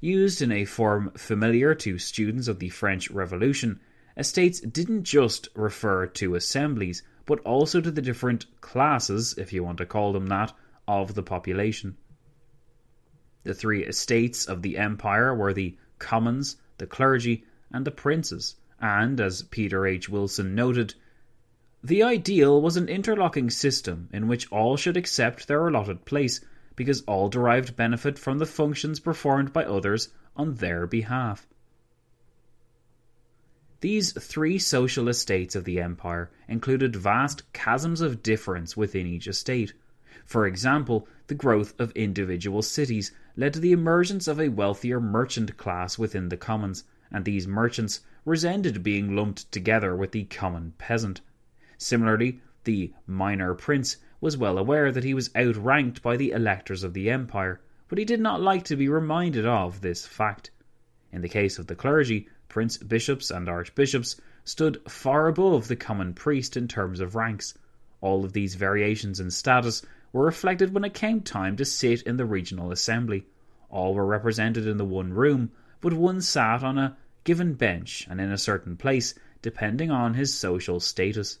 Used 0.00 0.40
in 0.40 0.52
a 0.52 0.64
form 0.64 1.10
familiar 1.16 1.74
to 1.74 1.98
students 1.98 2.48
of 2.48 2.58
the 2.58 2.68
French 2.68 3.10
Revolution, 3.10 3.80
estates 4.16 4.60
didn't 4.60 5.04
just 5.04 5.48
refer 5.54 6.06
to 6.06 6.36
assemblies, 6.36 7.02
but 7.26 7.40
also 7.40 7.80
to 7.80 7.90
the 7.90 8.02
different 8.02 8.46
classes, 8.60 9.34
if 9.36 9.52
you 9.52 9.64
want 9.64 9.78
to 9.78 9.86
call 9.86 10.12
them 10.12 10.26
that, 10.26 10.52
of 10.86 11.14
the 11.14 11.22
population. 11.22 11.96
The 13.42 13.54
three 13.54 13.84
estates 13.84 14.46
of 14.46 14.62
the 14.62 14.78
empire 14.78 15.34
were 15.34 15.52
the 15.52 15.76
commons, 15.98 16.56
the 16.78 16.86
clergy, 16.86 17.44
and 17.72 17.84
the 17.84 17.90
princes, 17.90 18.56
and, 18.80 19.20
as 19.20 19.42
Peter 19.42 19.86
H. 19.86 20.08
Wilson 20.08 20.54
noted, 20.54 20.94
the 21.84 22.02
ideal 22.02 22.62
was 22.62 22.78
an 22.78 22.88
interlocking 22.88 23.50
system 23.50 24.08
in 24.10 24.26
which 24.26 24.50
all 24.50 24.74
should 24.74 24.96
accept 24.96 25.46
their 25.46 25.68
allotted 25.68 26.06
place 26.06 26.40
because 26.76 27.02
all 27.02 27.28
derived 27.28 27.76
benefit 27.76 28.18
from 28.18 28.38
the 28.38 28.46
functions 28.46 28.98
performed 28.98 29.52
by 29.52 29.62
others 29.62 30.08
on 30.34 30.54
their 30.54 30.86
behalf. 30.86 31.46
These 33.82 34.12
three 34.12 34.58
social 34.58 35.10
estates 35.10 35.54
of 35.54 35.64
the 35.64 35.78
empire 35.78 36.30
included 36.48 36.96
vast 36.96 37.42
chasms 37.52 38.00
of 38.00 38.22
difference 38.22 38.78
within 38.78 39.06
each 39.06 39.28
estate. 39.28 39.74
For 40.24 40.46
example, 40.46 41.06
the 41.26 41.34
growth 41.34 41.78
of 41.78 41.90
individual 41.90 42.62
cities 42.62 43.12
led 43.36 43.52
to 43.52 43.60
the 43.60 43.72
emergence 43.72 44.26
of 44.26 44.40
a 44.40 44.48
wealthier 44.48 45.00
merchant 45.00 45.58
class 45.58 45.98
within 45.98 46.30
the 46.30 46.38
commons, 46.38 46.84
and 47.12 47.26
these 47.26 47.46
merchants 47.46 48.00
resented 48.24 48.82
being 48.82 49.14
lumped 49.14 49.52
together 49.52 49.94
with 49.94 50.12
the 50.12 50.24
common 50.24 50.72
peasant. 50.78 51.20
Similarly, 51.78 52.40
the 52.64 52.92
minor 53.06 53.54
prince 53.54 53.96
was 54.20 54.36
well 54.36 54.56
aware 54.58 54.90
that 54.90 55.04
he 55.04 55.12
was 55.12 55.30
outranked 55.36 56.00
by 56.02 56.16
the 56.16 56.30
electors 56.30 56.82
of 56.82 56.94
the 56.94 57.10
empire, 57.10 57.60
but 57.88 57.98
he 57.98 58.04
did 58.04 58.20
not 58.20 58.40
like 58.40 58.64
to 58.64 58.76
be 58.76 58.88
reminded 58.88 59.44
of 59.44 59.80
this 59.80 60.06
fact. 60.06 60.50
In 61.12 61.20
the 61.20 61.28
case 61.28 61.58
of 61.58 61.66
the 61.66 61.74
clergy, 61.74 62.28
prince 62.48 62.78
bishops 62.78 63.30
and 63.30 63.48
archbishops 63.48 64.20
stood 64.44 64.80
far 64.88 65.28
above 65.28 65.68
the 65.68 65.76
common 65.76 66.14
priest 66.14 66.56
in 66.56 66.68
terms 66.68 67.00
of 67.00 67.14
ranks. 67.14 67.54
All 68.00 68.24
of 68.24 68.32
these 68.32 68.54
variations 68.54 69.20
in 69.20 69.30
status 69.30 69.82
were 70.12 70.24
reflected 70.24 70.72
when 70.72 70.84
it 70.84 70.94
came 70.94 71.20
time 71.20 71.56
to 71.56 71.64
sit 71.64 72.02
in 72.02 72.16
the 72.16 72.24
regional 72.24 72.72
assembly. 72.72 73.26
All 73.68 73.94
were 73.94 74.06
represented 74.06 74.66
in 74.66 74.76
the 74.76 74.84
one 74.84 75.12
room, 75.12 75.50
but 75.80 75.92
one 75.92 76.20
sat 76.20 76.62
on 76.62 76.78
a 76.78 76.96
given 77.24 77.54
bench 77.54 78.06
and 78.08 78.20
in 78.20 78.30
a 78.30 78.38
certain 78.38 78.76
place, 78.76 79.14
depending 79.42 79.90
on 79.90 80.14
his 80.14 80.32
social 80.32 80.80
status. 80.80 81.38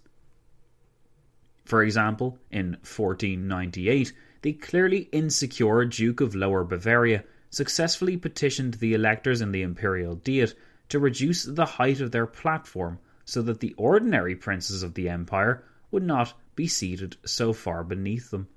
For 1.64 1.82
example, 1.82 2.38
in 2.50 2.72
1498, 2.82 4.12
the 4.42 4.52
clearly 4.52 5.08
insecure 5.12 5.84
Duke 5.86 6.20
of 6.20 6.34
Lower 6.34 6.64
Bavaria 6.64 7.24
successfully 7.48 8.16
petitioned 8.16 8.74
the 8.74 8.94
electors 8.94 9.40
in 9.40 9.52
the 9.52 9.62
imperial 9.62 10.16
diet 10.16 10.54
to 10.90 10.98
reduce 10.98 11.44
the 11.44 11.64
height 11.64 12.00
of 12.00 12.10
their 12.10 12.26
platform 12.26 12.98
so 13.24 13.40
that 13.42 13.60
the 13.60 13.74
ordinary 13.78 14.36
princes 14.36 14.82
of 14.82 14.94
the 14.94 15.08
empire 15.08 15.64
would 15.90 16.02
not 16.02 16.34
be 16.54 16.66
seated 16.66 17.16
so 17.24 17.52
far 17.52 17.82
beneath 17.82 18.30
them. 18.30 18.48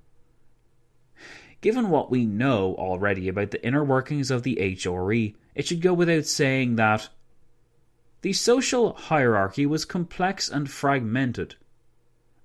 Given 1.62 1.89
what 1.89 2.12
we 2.12 2.26
know 2.26 2.76
already 2.76 3.30
about 3.30 3.51
the 3.51 3.66
inner 3.66 3.84
workings 3.84 4.30
of 4.30 4.43
the 4.43 4.58
HRE, 4.58 5.36
it 5.55 5.68
should 5.68 5.82
go 5.82 5.93
without 5.93 6.26
saying 6.26 6.76
that 6.76 7.10
the 8.22 8.34
social 8.34 8.93
hierarchy 8.93 9.66
was 9.66 9.86
complex 9.86 10.49
and 10.49 10.70
fragmented, 10.70 11.55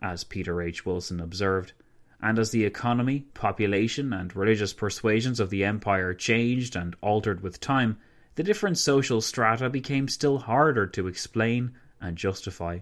as 0.03 0.25
Peter 0.25 0.61
H. 0.61 0.85
Wilson 0.85 1.21
observed, 1.21 1.73
and 2.21 2.39
as 2.39 2.51
the 2.51 2.65
economy, 2.65 3.27
population, 3.35 4.13
and 4.13 4.35
religious 4.37 4.73
persuasions 4.73 5.41
of 5.41 5.51
the 5.51 5.65
empire 5.65 6.13
changed 6.13 6.77
and 6.77 6.97
altered 7.01 7.41
with 7.41 7.61
time, 7.61 7.99
the 8.35 8.43
different 8.43 8.79
social 8.79 9.21
strata 9.21 9.71
became 9.71 10.09
still 10.09 10.39
harder 10.39 10.87
to 10.87 11.07
explain 11.07 11.73
and 12.01 12.17
justify. 12.17 12.79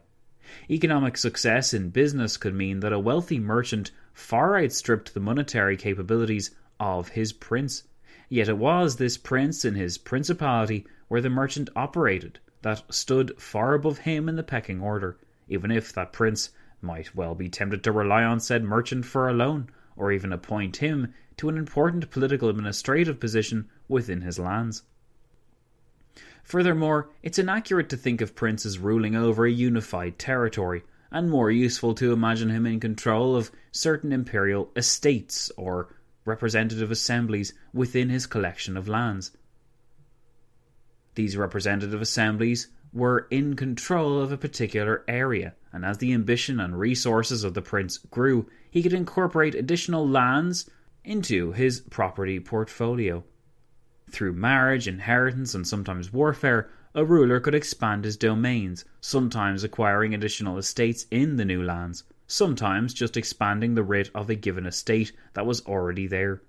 Economic 0.68 1.16
success 1.16 1.74
in 1.74 1.90
business 1.90 2.36
could 2.36 2.54
mean 2.54 2.80
that 2.80 2.92
a 2.92 2.98
wealthy 2.98 3.38
merchant 3.38 3.90
far 4.12 4.56
outstripped 4.56 5.14
the 5.14 5.20
monetary 5.20 5.76
capabilities 5.76 6.50
of 6.78 7.10
his 7.10 7.32
prince. 7.32 7.84
Yet 8.28 8.48
it 8.48 8.58
was 8.58 8.96
this 8.96 9.18
prince 9.18 9.64
in 9.64 9.74
his 9.74 9.98
principality 9.98 10.86
where 11.08 11.20
the 11.20 11.30
merchant 11.30 11.68
operated 11.76 12.38
that 12.62 12.82
stood 12.92 13.40
far 13.40 13.74
above 13.74 13.98
him 13.98 14.28
in 14.28 14.36
the 14.36 14.42
pecking 14.42 14.80
order, 14.80 15.16
even 15.48 15.70
if 15.70 15.92
that 15.92 16.12
prince 16.12 16.50
might 16.82 17.14
well 17.14 17.34
be 17.34 17.48
tempted 17.48 17.84
to 17.84 17.92
rely 17.92 18.24
on 18.24 18.40
said 18.40 18.64
merchant 18.64 19.04
for 19.04 19.28
a 19.28 19.32
loan, 19.32 19.68
or 19.96 20.12
even 20.12 20.32
appoint 20.32 20.78
him 20.78 21.12
to 21.36 21.48
an 21.48 21.56
important 21.56 22.10
political 22.10 22.48
administrative 22.48 23.18
position 23.18 23.68
within 23.88 24.22
his 24.22 24.38
lands. 24.38 24.82
Furthermore, 26.42 27.10
it's 27.22 27.38
inaccurate 27.38 27.88
to 27.90 27.96
think 27.96 28.20
of 28.20 28.34
princes 28.34 28.78
ruling 28.78 29.14
over 29.14 29.46
a 29.46 29.50
unified 29.50 30.18
territory, 30.18 30.82
and 31.10 31.30
more 31.30 31.50
useful 31.50 31.94
to 31.94 32.12
imagine 32.12 32.50
him 32.50 32.66
in 32.66 32.80
control 32.80 33.36
of 33.36 33.50
certain 33.72 34.12
imperial 34.12 34.70
estates 34.76 35.50
or 35.56 35.94
representative 36.24 36.90
assemblies 36.90 37.52
within 37.72 38.08
his 38.08 38.26
collection 38.26 38.76
of 38.76 38.88
lands. 38.88 39.32
These 41.14 41.36
representative 41.36 42.00
assemblies 42.00 42.68
were 42.92 43.26
in 43.30 43.54
control 43.54 44.20
of 44.20 44.32
a 44.32 44.36
particular 44.36 45.04
area, 45.06 45.54
and 45.72 45.84
as 45.84 45.98
the 45.98 46.12
ambition 46.12 46.58
and 46.58 46.78
resources 46.78 47.44
of 47.44 47.54
the 47.54 47.62
prince 47.62 47.98
grew, 47.98 48.48
he 48.70 48.82
could 48.82 48.92
incorporate 48.92 49.54
additional 49.54 50.08
lands 50.08 50.68
into 51.04 51.52
his 51.52 51.80
property 51.80 52.40
portfolio. 52.40 53.24
Through 54.10 54.32
marriage, 54.32 54.88
inheritance, 54.88 55.54
and 55.54 55.66
sometimes 55.66 56.12
warfare, 56.12 56.68
a 56.94 57.04
ruler 57.04 57.38
could 57.38 57.54
expand 57.54 58.04
his 58.04 58.16
domains, 58.16 58.84
sometimes 59.00 59.62
acquiring 59.62 60.12
additional 60.12 60.58
estates 60.58 61.06
in 61.10 61.36
the 61.36 61.44
new 61.44 61.62
lands, 61.62 62.02
sometimes 62.26 62.92
just 62.92 63.16
expanding 63.16 63.74
the 63.74 63.84
writ 63.84 64.10
of 64.14 64.28
a 64.28 64.34
given 64.34 64.66
estate 64.66 65.12
that 65.34 65.46
was 65.46 65.64
already 65.66 66.08
there. 66.08 66.42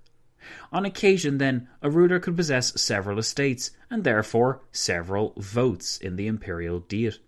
On 0.71 0.85
occasion, 0.85 1.37
then, 1.37 1.67
a 1.81 1.89
ruler 1.89 2.19
could 2.19 2.35
possess 2.35 2.79
several 2.81 3.19
estates, 3.19 3.71
and 3.89 4.03
therefore 4.03 4.61
several 4.71 5.33
votes 5.37 5.97
in 5.97 6.15
the 6.15 6.27
imperial 6.27 6.79
diet. 6.79 7.19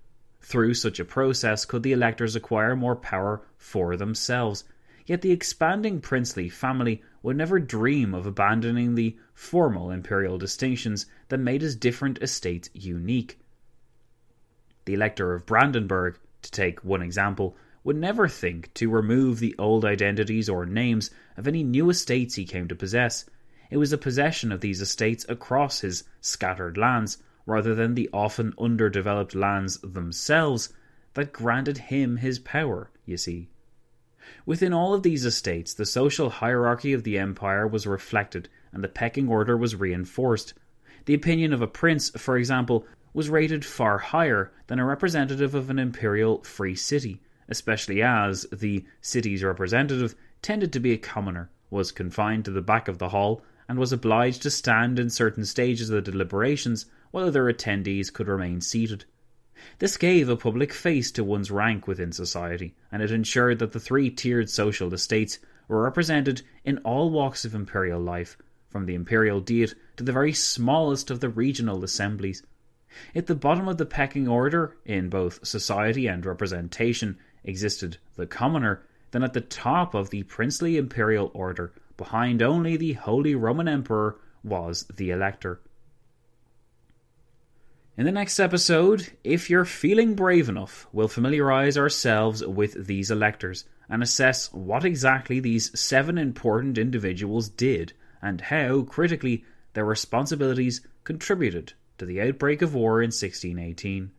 Through 0.42 0.74
such 0.74 1.00
a 1.00 1.06
process 1.06 1.66
could 1.66 1.84
the 1.84 1.94
electors 1.94 2.36
acquire 2.36 2.76
more 2.76 2.96
power 2.96 3.46
for 3.58 3.96
themselves, 3.96 4.66
yet 5.06 5.22
the 5.22 5.32
expanding 5.32 6.02
princely 6.02 6.50
family 6.50 7.02
would 7.22 7.38
never 7.38 7.60
dream 7.60 8.14
of 8.14 8.26
abandoning 8.26 8.96
the 8.96 9.18
formal 9.34 9.90
imperial 9.90 10.38
distinctions 10.38 11.06
that 11.30 11.40
made 11.40 11.62
his 11.62 11.76
different 11.76 12.22
estates 12.22 12.70
unique. 12.74 13.40
The 14.86 14.94
Elector 14.94 15.34
of 15.34 15.46
Brandenburg, 15.46 16.20
to 16.42 16.52
take 16.52 16.84
one 16.84 17.02
example, 17.02 17.56
would 17.84 17.98
never 17.98 18.28
think 18.28 18.74
to 18.74 18.90
remove 18.90 19.40
the 19.40 19.56
old 19.60 19.84
identities 19.84 20.48
or 20.48 20.66
names 20.66 21.12
of 21.36 21.48
any 21.48 21.64
new 21.64 21.90
estates 21.90 22.36
he 22.36 22.46
came 22.46 22.68
to 22.68 22.76
possess. 22.76 23.26
It 23.70 23.78
was 23.78 23.90
the 23.90 23.98
possession 23.98 24.52
of 24.52 24.62
these 24.62 24.82
estates 24.82 25.26
across 25.28 25.82
his 25.82 26.04
scattered 26.22 26.78
lands, 26.78 27.18
rather 27.46 27.76
than 27.76 27.96
the 27.96 28.10
often 28.14 28.54
underdeveloped 28.58 29.36
lands 29.36 29.80
themselves, 29.80 30.74
that 31.14 31.34
granted 31.34 31.78
him 31.78 32.18
his 32.18 32.40
power, 32.40 32.90
you 33.06 33.18
see. 33.18 33.50
Within 34.46 34.72
all 34.72 34.94
of 34.94 35.04
these 35.04 35.26
estates, 35.26 35.74
the 35.74 35.86
social 35.86 36.30
hierarchy 36.30 36.94
of 36.94 37.04
the 37.04 37.18
empire 37.18 37.68
was 37.68 37.86
reflected, 37.86 38.48
and 38.72 38.84
the 38.84 38.88
pecking 38.88 39.28
order 39.28 39.58
was 39.58 39.76
reinforced. 39.76 40.54
The 41.06 41.14
opinion 41.14 41.52
of 41.52 41.62
a 41.62 41.68
prince, 41.68 42.10
for 42.12 42.38
example, 42.38 42.86
was 43.14 43.30
rated 43.30 43.66
far 43.66 43.98
higher 43.98 44.52
than 44.68 44.80
a 44.80 44.86
representative 44.86 45.54
of 45.54 45.70
an 45.70 45.78
imperial 45.78 46.42
free 46.44 46.76
city, 46.76 47.22
especially 47.50 48.02
as 48.02 48.46
the 48.52 48.86
city's 49.02 49.44
representative 49.44 50.16
tended 50.42 50.74
to 50.74 50.80
be 50.80 50.92
a 50.94 50.98
commoner, 50.98 51.50
was 51.70 51.92
confined 51.92 52.46
to 52.46 52.52
the 52.52 52.62
back 52.62 52.88
of 52.88 52.98
the 52.98 53.10
hall, 53.10 53.42
and 53.68 53.80
was 53.80 53.94
obliged 53.94 54.42
to 54.42 54.50
stand 54.50 55.00
in 55.00 55.10
certain 55.10 55.46
stages 55.46 55.90
of 55.90 56.04
the 56.04 56.12
deliberations 56.12 56.86
while 57.12 57.26
other 57.26 57.52
attendees 57.52 58.12
could 58.12 58.28
remain 58.28 58.60
seated. 58.60 59.06
This 59.80 59.98
gave 59.98 60.28
a 60.28 60.36
public 60.36 60.74
face 60.74 61.12
to 61.12 61.24
one's 61.24 61.50
rank 61.50 61.88
within 61.88 62.12
society, 62.12 62.76
and 62.92 63.02
it 63.02 63.12
ensured 63.12 63.60
that 63.60 63.72
the 63.72 63.80
three 63.80 64.10
tiered 64.10 64.50
social 64.50 64.94
estates 64.94 65.40
were 65.68 65.84
represented 65.84 66.42
in 66.66 66.80
all 66.80 67.10
walks 67.10 67.46
of 67.46 67.56
imperial 67.56 68.02
life, 68.02 68.38
from 68.70 68.86
the 68.86 68.96
imperial 68.96 69.40
diet 69.40 69.74
to 69.96 70.04
the 70.04 70.12
very 70.12 70.34
smallest 70.34 71.10
of 71.10 71.20
the 71.22 71.30
regional 71.30 71.84
assemblies. 71.84 72.44
At 73.16 73.28
the 73.28 73.36
bottom 73.36 73.68
of 73.68 73.78
the 73.78 73.86
pecking 73.86 74.28
order, 74.28 74.76
in 74.86 75.10
both 75.10 75.48
society 75.48 76.08
and 76.08 76.26
representation, 76.26 77.18
existed 77.44 77.98
the 78.16 78.26
commoner, 78.26 78.84
then 79.12 79.24
at 79.24 79.34
the 79.34 79.42
top 79.42 79.94
of 79.94 80.10
the 80.10 80.24
princely 80.24 80.78
imperial 80.78 81.32
order, 81.34 81.74
behind 81.98 82.42
only 82.42 82.78
the 82.78 82.94
Holy 82.94 83.36
Roman 83.36 83.68
Emperor, 83.68 84.18
was 84.44 84.84
the 84.96 85.12
elector. 85.12 85.60
In 87.96 88.06
the 88.06 88.12
next 88.12 88.40
episode, 88.40 89.12
if 89.24 89.50
you're 89.50 89.66
feeling 89.66 90.16
brave 90.16 90.50
enough, 90.50 90.88
we'll 90.92 91.08
familiarise 91.08 91.78
ourselves 91.78 92.44
with 92.44 92.88
these 92.88 93.12
electors 93.12 93.66
and 93.88 94.02
assess 94.02 94.52
what 94.52 94.84
exactly 94.84 95.40
these 95.40 95.78
seven 95.80 96.18
important 96.18 96.80
individuals 96.80 97.50
did 97.50 97.94
and 98.22 98.42
how, 98.42 98.82
critically, 98.82 99.46
their 99.74 99.86
responsibilities 99.86 100.82
contributed 101.04 101.74
to 102.00 102.06
the 102.06 102.20
outbreak 102.22 102.64
of 102.64 102.74
war 102.74 103.02
in 103.02 103.08
1618. 103.08 104.12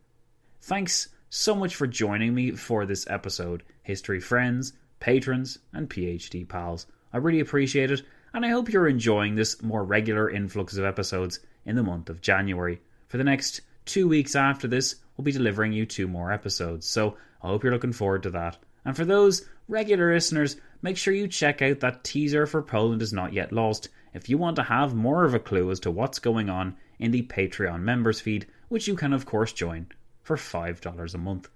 Thanks 0.61 1.09
so 1.29 1.55
much 1.55 1.75
for 1.75 1.87
joining 1.87 2.33
me 2.33 2.51
for 2.51 2.85
this 2.85 3.05
episode, 3.09 3.63
history 3.83 4.19
friends, 4.19 4.73
patrons, 4.99 5.57
and 5.73 5.89
PhD 5.89 6.47
pals. 6.47 6.87
I 7.11 7.17
really 7.17 7.39
appreciate 7.39 7.91
it, 7.91 8.03
and 8.33 8.45
I 8.45 8.49
hope 8.49 8.69
you're 8.69 8.87
enjoying 8.87 9.35
this 9.35 9.61
more 9.61 9.83
regular 9.83 10.29
influx 10.29 10.77
of 10.77 10.85
episodes 10.85 11.39
in 11.65 11.75
the 11.75 11.83
month 11.83 12.09
of 12.09 12.21
January. 12.21 12.81
For 13.07 13.17
the 13.17 13.23
next 13.23 13.61
two 13.85 14.07
weeks 14.07 14.35
after 14.35 14.67
this, 14.67 14.95
we'll 15.15 15.23
be 15.23 15.31
delivering 15.31 15.73
you 15.73 15.85
two 15.85 16.07
more 16.07 16.31
episodes. 16.31 16.87
So 16.87 17.17
I 17.41 17.47
hope 17.47 17.63
you're 17.63 17.73
looking 17.73 17.93
forward 17.93 18.23
to 18.23 18.29
that. 18.31 18.57
And 18.83 18.95
for 18.95 19.05
those 19.05 19.47
regular 19.67 20.13
listeners, 20.13 20.57
make 20.81 20.97
sure 20.97 21.13
you 21.13 21.27
check 21.27 21.61
out 21.61 21.79
that 21.79 22.03
teaser 22.03 22.45
for 22.45 22.61
Poland 22.61 23.01
is 23.01 23.13
Not 23.13 23.33
Yet 23.33 23.51
Lost 23.51 23.89
if 24.13 24.29
you 24.29 24.37
want 24.37 24.55
to 24.55 24.63
have 24.63 24.95
more 24.95 25.25
of 25.25 25.33
a 25.33 25.39
clue 25.39 25.71
as 25.71 25.79
to 25.81 25.91
what's 25.91 26.19
going 26.19 26.49
on 26.49 26.75
in 26.99 27.11
the 27.11 27.23
Patreon 27.23 27.81
members 27.81 28.21
feed, 28.21 28.47
which 28.69 28.87
you 28.87 28.95
can, 28.95 29.11
of 29.11 29.25
course, 29.25 29.51
join 29.51 29.87
for 30.25 30.35
$5 30.35 31.13
a 31.13 31.17
month. 31.19 31.49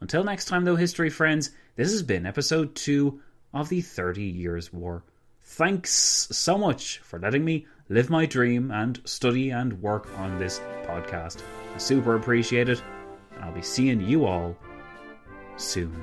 Until 0.00 0.24
next 0.24 0.46
time, 0.46 0.64
though, 0.64 0.76
history 0.76 1.10
friends, 1.10 1.50
this 1.74 1.90
has 1.90 2.02
been 2.02 2.24
episode 2.24 2.74
2 2.76 3.20
of 3.52 3.68
the 3.68 3.80
30 3.80 4.22
Years' 4.22 4.72
War. 4.72 5.02
Thanks 5.42 5.92
so 6.30 6.56
much 6.56 6.98
for 6.98 7.18
letting 7.18 7.44
me 7.44 7.66
live 7.88 8.10
my 8.10 8.24
dream 8.24 8.70
and 8.70 9.00
study 9.04 9.50
and 9.50 9.82
work 9.82 10.08
on 10.18 10.38
this 10.38 10.60
podcast. 10.84 11.42
I 11.74 11.78
super 11.78 12.14
appreciate 12.14 12.68
it, 12.68 12.80
and 13.34 13.44
I'll 13.44 13.52
be 13.52 13.60
seeing 13.60 14.00
you 14.00 14.24
all 14.24 14.56
soon. 15.56 16.02